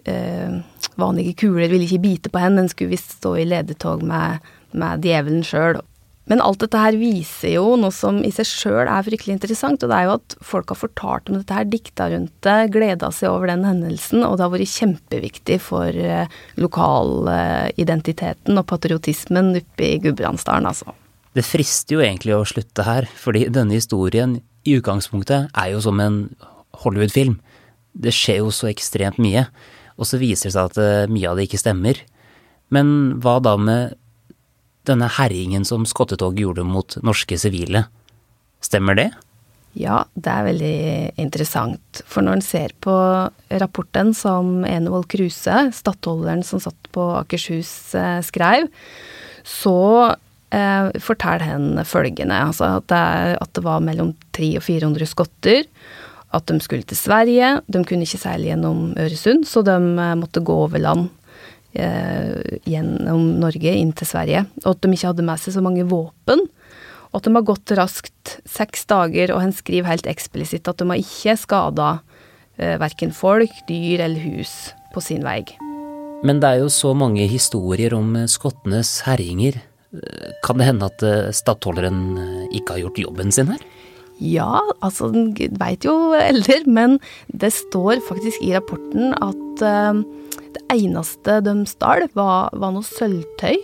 uh, 0.07 0.57
vanlige 0.99 1.35
kuler 1.43 1.71
ville 1.71 1.87
ikke 1.87 2.03
bite 2.03 2.33
på 2.33 2.41
henne. 2.41 2.63
Den 2.63 2.71
skulle 2.71 2.95
visst 2.95 3.17
stå 3.19 3.35
i 3.37 3.45
ledetog 3.47 4.03
med, 4.07 4.43
med 4.77 5.05
djevelen 5.05 5.45
sjøl. 5.45 5.79
Men 6.27 6.41
alt 6.43 6.59
dette 6.59 6.79
her 6.81 6.97
viser 6.99 7.53
jo 7.53 7.77
noe 7.79 7.93
som 7.95 8.17
i 8.27 8.33
seg 8.35 8.49
sjøl 8.49 8.83
er 8.83 9.05
fryktelig 9.05 9.37
interessant, 9.37 9.83
og 9.83 9.91
det 9.91 9.95
er 9.95 10.07
jo 10.09 10.15
at 10.17 10.35
folk 10.43 10.73
har 10.73 10.79
fortalt 10.81 11.31
om 11.31 11.37
dette 11.37 11.55
her, 11.55 11.69
dikta 11.71 12.09
rundt 12.11 12.33
det, 12.43 12.55
gleda 12.73 13.13
seg 13.15 13.31
over 13.31 13.47
den 13.47 13.63
hendelsen, 13.63 14.25
og 14.27 14.35
det 14.35 14.43
har 14.43 14.51
vært 14.51 14.73
kjempeviktig 14.73 15.61
for 15.63 15.87
uh, 15.87 16.27
lokalidentiteten 16.59 18.59
og 18.59 18.67
patriotismen 18.67 19.55
oppe 19.61 19.87
i 19.87 20.01
Gudbrandsdalen, 20.03 20.67
altså. 20.67 20.91
Det 21.37 21.45
frister 21.45 21.95
jo 21.95 22.03
egentlig 22.03 22.35
å 22.35 22.43
slutte 22.49 22.83
her, 22.83 23.07
fordi 23.15 23.45
denne 23.53 23.77
historien 23.77 24.39
i 24.67 24.75
utgangspunktet 24.81 25.53
er 25.55 25.71
jo 25.71 25.79
som 25.85 26.01
en 26.03 26.25
Hollywood-film. 26.81 27.37
Det 27.95 28.11
skjer 28.11 28.41
jo 28.41 28.51
så 28.51 28.67
ekstremt 28.71 29.21
mye, 29.21 29.45
og 29.97 30.07
så 30.07 30.19
viser 30.21 30.49
det 30.49 30.55
seg 30.55 30.71
at 30.71 30.79
uh, 30.79 31.11
mye 31.11 31.29
av 31.29 31.39
det 31.39 31.47
ikke 31.49 31.61
stemmer. 31.61 31.99
Men 32.73 33.17
hva 33.23 33.37
da 33.43 33.55
med 33.59 33.97
denne 34.87 35.09
herjingen 35.17 35.65
som 35.67 35.85
skottetoget 35.87 36.45
gjorde 36.45 36.65
mot 36.67 36.97
norske 37.05 37.37
sivile. 37.39 37.85
Stemmer 38.63 38.97
det? 38.97 39.09
Ja, 39.77 40.01
det 40.17 40.31
er 40.31 40.45
veldig 40.47 40.77
interessant. 41.21 42.01
For 42.09 42.25
når 42.25 42.39
en 42.39 42.45
ser 42.45 42.73
på 42.81 42.93
rapporten 43.61 44.13
som 44.17 44.63
Enevold 44.65 45.05
Kruse, 45.11 45.67
stattholderen 45.75 46.41
som 46.45 46.61
satt 46.63 46.89
på 46.95 47.03
Akershus, 47.19 47.93
eh, 47.93 48.17
skrev, 48.25 48.65
så 49.45 49.77
eh, 50.49 50.89
forteller 51.03 51.45
han 51.45 51.83
følgende. 51.85 52.39
Altså 52.49 52.71
at 52.79 52.87
det, 52.89 52.97
er, 52.97 53.37
at 53.43 53.53
det 53.53 53.65
var 53.67 53.85
mellom 53.85 54.15
300 54.33 54.57
og 54.57 54.65
400 54.65 55.11
skotter. 55.13 55.69
At 56.35 56.49
de 56.49 56.59
skulle 56.59 56.83
til 56.83 56.99
Sverige. 56.99 57.61
De 57.71 57.83
kunne 57.87 58.03
ikke 58.03 58.19
seile 58.19 58.49
gjennom 58.49 58.91
Øresund, 58.99 59.47
så 59.47 59.63
de 59.65 59.77
eh, 59.77 60.17
måtte 60.19 60.43
gå 60.43 60.57
over 60.65 60.81
land 60.81 61.07
eh, 61.77 62.59
gjennom 62.67 63.37
Norge 63.41 63.73
inn 63.73 63.93
til 63.95 64.09
Sverige, 64.09 64.45
og 64.65 64.73
at 64.73 64.83
de 64.83 64.93
ikke 64.93 65.11
hadde 65.11 65.27
med 65.27 65.41
seg 65.41 65.55
så 65.55 65.63
mange 65.63 65.87
våpen. 65.87 66.43
Og 67.11 67.21
at 67.21 67.27
de 67.27 67.35
har 67.37 67.47
gått 67.47 67.73
raskt 67.79 68.33
seks 68.47 68.85
dager, 68.89 69.31
og 69.33 69.41
han 69.45 69.55
skriver 69.55 69.89
helt 69.89 70.09
eksplisitt 70.09 70.67
at 70.69 70.81
de 70.81 70.89
har 70.89 70.99
ikke 71.01 71.37
skada 71.39 71.87
eh, 72.57 72.75
verken 72.81 73.15
folk, 73.15 73.53
dyr 73.69 74.03
eller 74.05 74.21
hus 74.27 74.73
på 74.93 75.03
sin 75.03 75.23
vei. 75.25 75.43
Men 76.25 76.41
det 76.41 76.49
er 76.49 76.63
jo 76.63 76.69
så 76.73 76.93
mange 76.97 77.27
historier 77.29 77.95
om 77.97 78.15
eh, 78.19 78.29
skottenes 78.31 78.99
herjinger. 79.07 79.61
Eh, 79.95 80.35
kan 80.45 80.59
det 80.59 80.67
hende 80.67 80.91
at 80.91 81.07
stattholderen 81.35 82.49
ikke 82.51 82.75
har 82.75 82.85
gjort 82.85 83.03
jobben 83.07 83.33
sin 83.33 83.53
her? 83.55 83.63
Ja, 84.23 84.61
altså, 84.81 85.11
den 85.13 85.33
veit 85.61 85.85
jo 85.85 86.13
eldre, 86.17 86.61
men 86.65 86.97
det 87.29 87.51
står 87.53 88.01
faktisk 88.07 88.41
i 88.41 88.55
rapporten 88.55 89.13
at 89.13 89.61
uh, 89.61 89.99
det 90.57 90.63
eneste 90.73 91.39
de 91.45 91.53
stal, 91.69 92.07
var, 92.17 92.49
var, 92.57 92.73
noe 92.73 92.85
sølvtøy 92.85 93.57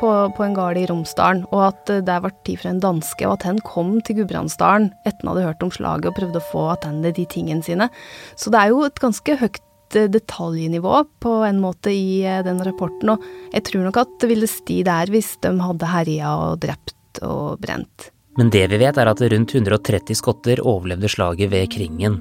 på, 0.00 0.10
på 0.36 0.44
en 0.44 0.56
gard 0.56 0.78
i 0.80 0.86
Romsdalen, 0.90 1.44
og 1.54 1.68
at 1.70 1.92
det 2.06 2.16
var 2.24 2.34
tid 2.44 2.60
for 2.60 2.72
en 2.72 2.82
danske, 2.82 3.24
og 3.24 3.38
at 3.38 3.46
han 3.48 3.60
kom 3.64 3.96
til 4.04 4.20
Gudbrandsdalen 4.20 4.90
etter 5.06 5.22
han 5.22 5.32
hadde 5.32 5.46
hørt 5.48 5.64
om 5.64 5.72
slaget 5.72 6.10
og 6.10 6.18
prøvde 6.18 6.42
å 6.42 6.48
få 6.50 6.66
tilbake 6.82 7.14
de 7.16 7.28
tingene 7.30 7.64
sine. 7.64 7.88
Så 8.36 8.52
det 8.52 8.60
er 8.60 8.74
jo 8.74 8.82
et 8.84 9.00
ganske 9.00 9.38
høyt 9.40 9.62
eh, 9.96 10.10
detaljnivå 10.12 11.04
på 11.24 11.36
en 11.48 11.62
måte 11.62 11.94
i 11.94 12.24
eh, 12.26 12.42
den 12.44 12.60
rapporten, 12.66 13.14
og 13.14 13.54
jeg 13.54 13.70
tror 13.70 13.86
nok 13.88 14.02
at 14.04 14.18
det 14.20 14.32
ville 14.34 14.50
sti 14.50 14.82
der 14.84 15.14
hvis 15.14 15.36
de 15.46 15.54
hadde 15.62 15.94
herja 15.94 16.34
og 16.48 16.60
drept 16.66 17.22
og 17.24 17.62
brent. 17.62 18.10
Men 18.38 18.50
det 18.50 18.64
vi 18.72 18.80
vet 18.82 18.96
er 18.98 19.10
at 19.10 19.22
rundt 19.30 19.54
130 19.54 20.18
skotter 20.18 20.62
overlevde 20.66 21.10
slaget 21.10 21.52
ved 21.52 21.68
Kringen. 21.70 22.18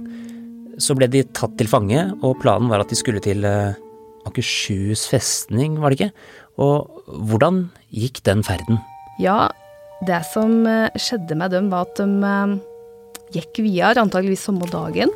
Så 0.81 0.95
ble 0.97 1.07
de 1.09 1.23
tatt 1.33 1.55
til 1.57 1.69
fange, 1.69 2.05
og 2.21 2.37
planen 2.41 2.69
var 2.69 2.83
at 2.83 2.91
de 2.91 2.97
skulle 2.97 3.21
til 3.23 3.45
eh, 3.45 3.77
Akershus 4.29 5.07
festning, 5.09 5.79
var 5.81 5.93
det 5.93 5.99
ikke? 5.99 6.13
Og 6.61 7.03
hvordan 7.29 7.65
gikk 7.93 8.21
den 8.25 8.43
ferden? 8.45 8.79
Ja, 9.21 9.49
det 10.05 10.21
som 10.29 10.63
eh, 10.69 10.93
skjedde 11.01 11.37
med 11.39 11.53
dem, 11.53 11.71
var 11.73 11.89
at 11.89 12.01
de 12.01 12.07
eh, 12.29 12.55
gikk 13.39 13.63
videre, 13.65 14.05
antageligvis 14.05 14.45
samme 14.49 14.69
dagen, 14.69 15.13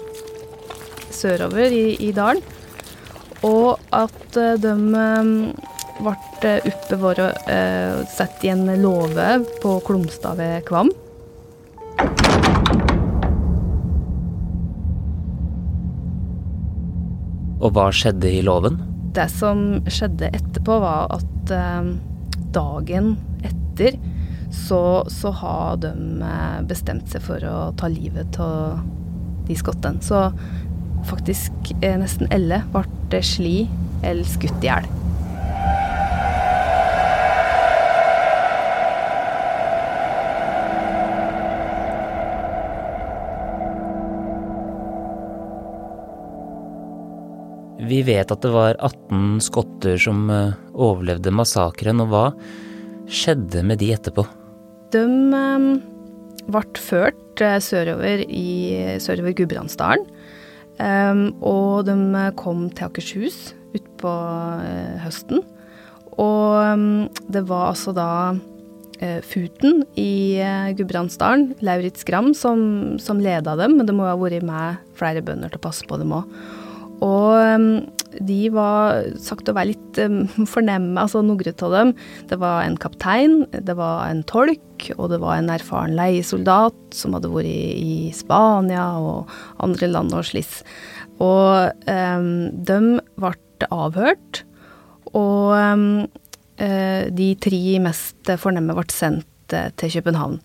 sørover 1.14 1.74
i, 1.74 1.94
i 2.10 2.14
dalen. 2.14 2.42
Og 3.46 3.78
at 3.94 4.34
de 4.34 4.74
ble 4.82 6.14
oppe 6.46 7.00
vår 7.02 7.24
og 7.26 8.08
satt 8.14 8.46
i 8.46 8.52
en 8.54 8.68
låve 8.82 9.28
på 9.64 9.80
Klomstad 9.88 10.38
ved 10.38 10.66
Kvam. 10.68 10.94
Og 17.58 17.74
hva 17.74 17.88
skjedde 17.94 18.30
i 18.30 18.44
låven? 18.46 18.78
Det 19.18 19.26
som 19.34 19.82
skjedde 19.90 20.30
etterpå, 20.30 20.78
var 20.84 21.10
at 21.16 21.54
eh, 21.54 21.90
dagen 22.54 23.16
etter 23.46 23.98
så, 24.54 24.82
så, 25.12 25.32
har 25.42 25.82
de 25.82 25.92
eh, 26.24 26.60
bestemt 26.70 27.10
seg 27.12 27.26
for 27.26 27.44
å 27.50 27.58
ta 27.80 27.90
livet 27.92 28.38
av 28.42 28.78
de 29.48 29.58
skottene. 29.58 30.04
Så 30.06 30.30
faktisk 31.10 31.74
eh, 31.82 31.98
nesten 32.00 32.30
alle 32.34 32.62
ble 32.76 33.24
sli 33.26 33.58
eller 34.06 34.28
skutt 34.30 34.62
i 34.62 34.70
hjel. 34.70 34.88
Vi 47.88 48.02
vet 48.04 48.32
at 48.34 48.44
det 48.44 48.52
var 48.52 48.76
18 48.84 49.38
skotter 49.46 50.00
som 50.02 50.26
eh, 50.34 50.56
overlevde 50.76 51.32
massakren, 51.32 52.02
og 52.04 52.12
hva 52.12 52.26
skjedde 53.08 53.64
med 53.64 53.80
de 53.80 53.94
etterpå? 53.96 54.26
De 54.92 55.04
ble 56.48 56.64
ført 56.80 57.44
uh, 57.44 57.58
sørover 57.64 58.24
i 58.28 58.98
sørover 59.04 59.36
Gudbrandsdalen. 59.38 60.04
Og 61.42 61.88
de 61.88 61.96
kom 62.38 62.68
til 62.70 62.86
Akershus 62.86 63.38
utpå 63.74 64.12
høsten. 65.02 65.42
Og 66.22 67.10
det 67.34 67.42
var 67.50 67.72
altså 67.72 67.96
da 67.98 68.12
Futen 69.26 69.82
i 69.98 70.38
Gudbrandsdalen, 70.78 71.56
Lauritz 71.66 72.06
Gram, 72.06 72.30
som, 72.38 72.62
som 73.02 73.18
leda 73.24 73.58
dem. 73.58 73.80
Men 73.80 73.90
det 73.90 73.98
må 73.98 74.06
ha 74.06 74.14
vært 74.22 74.46
med 74.46 74.86
flere 75.00 75.26
bønder 75.26 75.50
til 75.50 75.58
å 75.58 75.66
passe 75.66 75.90
på 75.90 75.98
dem 75.98 76.14
òg. 76.20 76.30
Og 77.06 77.88
de 78.24 78.38
var 78.54 79.06
sagt 79.22 79.50
å 79.50 79.56
være 79.58 79.74
litt 79.74 80.00
fornemme, 80.54 80.98
altså 81.00 81.22
noen 81.26 81.54
av 81.54 81.74
dem. 81.74 81.94
Det 82.30 82.40
var 82.42 82.64
en 82.64 82.78
kaptein, 82.82 83.42
det 83.52 83.78
var 83.78 84.08
en 84.08 84.24
tolk, 84.30 84.90
og 84.98 85.12
det 85.14 85.22
var 85.24 85.38
en 85.38 85.52
erfaren 85.54 85.98
leiesoldat 85.98 86.78
som 86.96 87.18
hadde 87.18 87.32
vært 87.34 87.50
i, 87.50 88.12
Spania 88.16 88.90
og 89.02 89.32
andre 89.64 89.90
land 89.92 90.16
og 90.16 90.28
sliss. 90.30 90.62
Og 91.24 91.74
um, 91.90 92.30
de 92.54 92.80
ble 93.18 93.34
avhørt, 93.74 94.44
og 95.18 95.56
um, 95.58 96.06
de 96.58 97.28
tre 97.42 97.64
mest 97.84 98.32
fornemme 98.42 98.74
ble 98.74 98.86
sendt 98.90 99.54
eh, 99.54 99.68
til 99.78 99.92
København. 99.94 100.40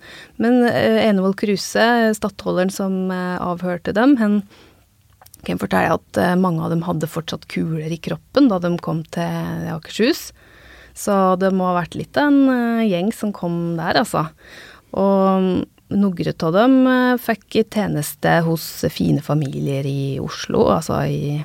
Men 0.44 0.58
uh, 0.66 0.98
Enevold 1.00 1.38
Kruse, 1.40 1.86
stattholderen 2.18 2.72
som 2.72 3.08
avhørte 3.12 3.94
dem, 3.96 4.18
han 4.20 4.42
kan 5.46 5.61
fortelle 5.61 5.96
at 5.96 6.20
eh, 6.20 6.38
mange 6.38 6.62
av 6.64 6.72
dem 6.72 6.85
hadde 6.87 7.11
fortsatt 7.11 7.48
kuler 7.50 7.92
i 7.92 8.00
kroppen 8.02 8.48
da 8.50 8.61
de 8.62 8.74
kom 8.83 9.02
til 9.14 9.68
Akershus. 9.72 10.31
Så 10.94 11.14
det 11.40 11.52
må 11.57 11.70
ha 11.70 11.78
vært 11.81 11.96
litt 11.98 12.18
en 12.20 12.44
eh, 12.52 12.88
gjeng 12.90 13.12
som 13.16 13.33
kom 13.35 13.76
der, 13.78 13.98
altså. 14.02 14.26
Og 14.92 15.46
mm, 15.46 15.62
noen 15.98 16.35
av 16.48 16.59
dem 16.59 16.76
eh, 16.90 17.14
fikk 17.22 17.62
tjeneste 17.64 18.38
hos 18.46 18.66
fine 18.92 19.24
familier 19.24 19.88
i 19.88 20.18
Oslo, 20.22 20.68
altså 20.76 21.02
i, 21.09 21.40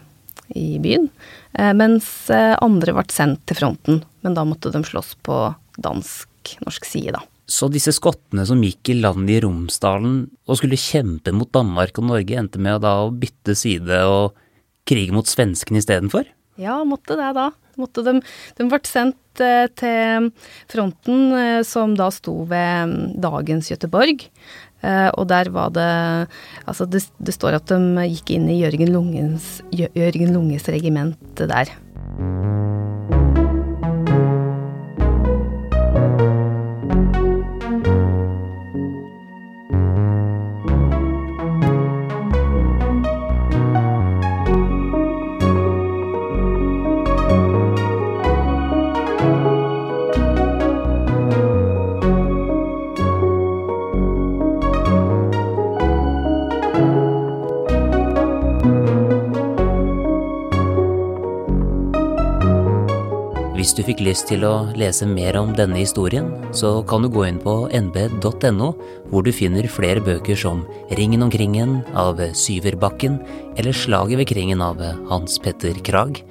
i 0.55 0.69
byen. 0.83 1.09
Mens 1.57 2.27
andre 2.29 2.93
ble 2.93 3.03
sendt 3.09 3.47
til 3.49 3.57
fronten, 3.57 4.03
men 4.21 4.35
da 4.37 4.43
måtte 4.45 4.69
de 4.69 4.83
slåss 4.85 5.15
på 5.25 5.39
dansk-norsk 5.81 6.85
side, 6.85 7.15
da. 7.17 7.23
Så 7.47 7.69
disse 7.71 7.93
skottene 7.95 8.43
som 8.47 8.59
gikk 8.63 8.91
i 8.91 8.97
land 8.99 9.29
i 9.31 9.39
Romsdalen 9.43 10.25
og 10.47 10.59
skulle 10.59 10.79
kjempe 10.79 11.31
mot 11.31 11.51
Danmark 11.55 11.95
og 12.01 12.09
Norge, 12.09 12.35
endte 12.35 12.59
med 12.59 12.83
å 12.83 13.07
bytte 13.15 13.55
side 13.55 14.01
og 14.03 14.35
krige 14.87 15.15
mot 15.15 15.27
svenskene 15.27 15.79
istedenfor? 15.79 16.27
Ja, 16.59 16.81
måtte 16.87 17.15
det 17.19 17.31
da. 17.37 17.51
Måtte 17.77 18.03
de, 18.03 18.17
de 18.57 18.65
ble 18.67 18.79
sendt 18.89 19.41
eh, 19.43 19.67
til 19.77 20.31
fronten, 20.71 21.27
eh, 21.37 21.59
som 21.67 21.93
da 21.97 22.09
sto 22.13 22.39
ved 22.49 22.89
mm, 22.89 22.97
dagens 23.21 23.69
Göteborg. 23.71 24.25
Eh, 24.81 25.09
og 25.13 25.29
der 25.29 25.49
var 25.53 25.71
det 25.73 25.87
Altså, 26.65 26.85
det, 26.89 27.05
det, 27.21 27.33
står 27.37 27.61
at 27.61 27.69
de 27.69 28.09
gikk 28.09 28.33
inn 28.35 28.49
i 28.49 28.59
Jørgen 28.63 28.93
Lunges, 28.93 29.59
Jørgen 29.71 30.33
Lunges 30.33 30.67
regiment 30.73 31.45
der. 31.45 31.77
Du 63.57 63.81
fikk 63.81 64.03
lyst 64.05 64.27
til 64.29 64.43
å 64.45 64.69
lese 64.77 65.07
mer 65.09 65.33
om 65.39 65.49
denne 65.57 65.79
historien, 65.79 66.27
så 66.53 66.83
kan 66.85 67.01
du 67.01 67.09
gå 67.09 67.23
inn 67.25 67.39
på 67.41 67.67
nb.no, 67.73 68.67
hvor 69.09 69.23
du 69.25 69.31
finner 69.33 69.65
flere 69.65 70.01
bøker 70.03 70.37
som 70.37 70.61
Ringen 70.93 71.25
om 71.25 71.31
kringen 71.33 71.79
av 71.97 72.21
Syverbakken 72.37 73.17
eller 73.57 73.73
Slaget 73.73 74.21
ved 74.21 74.29
kringen 74.29 74.61
av 74.61 74.83
Hans 75.09 75.39
Petter 75.41 75.73
Krag. 75.81 76.21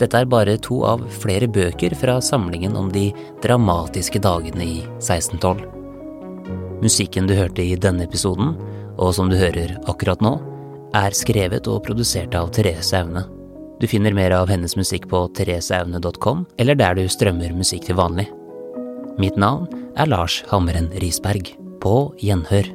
Dette 0.00 0.18
er 0.18 0.26
bare 0.26 0.56
to 0.58 0.80
av 0.88 1.04
flere 1.22 1.46
bøker 1.46 1.94
fra 1.94 2.16
samlingen 2.18 2.74
om 2.74 2.90
de 2.90 3.12
dramatiske 3.44 4.18
dagene 4.18 4.66
i 4.66 4.80
1612. 4.98 5.62
Musikken 6.82 7.30
du 7.30 7.36
hørte 7.38 7.62
i 7.62 7.76
denne 7.78 8.08
episoden, 8.08 8.56
og 8.98 9.14
som 9.14 9.30
du 9.30 9.38
hører 9.38 9.78
akkurat 9.86 10.24
nå, 10.24 10.34
er 10.98 11.14
skrevet 11.14 11.70
og 11.70 11.84
produsert 11.86 12.34
av 12.34 12.50
Therese 12.50 12.98
Aune. 12.98 13.41
Du 13.82 13.88
finner 13.90 14.14
mer 14.14 14.30
av 14.30 14.46
hennes 14.46 14.76
musikk 14.78 15.08
på 15.10 15.24
thereseaune.com, 15.34 16.44
eller 16.62 16.78
der 16.78 16.94
du 16.94 17.08
strømmer 17.10 17.50
musikk 17.56 17.88
til 17.88 17.98
vanlig. 17.98 18.28
Mitt 19.18 19.34
navn 19.34 19.66
er 19.98 20.06
Lars 20.06 20.38
Hammeren 20.52 20.86
Risberg. 21.02 21.50
På 21.82 22.12
gjenhør. 22.22 22.70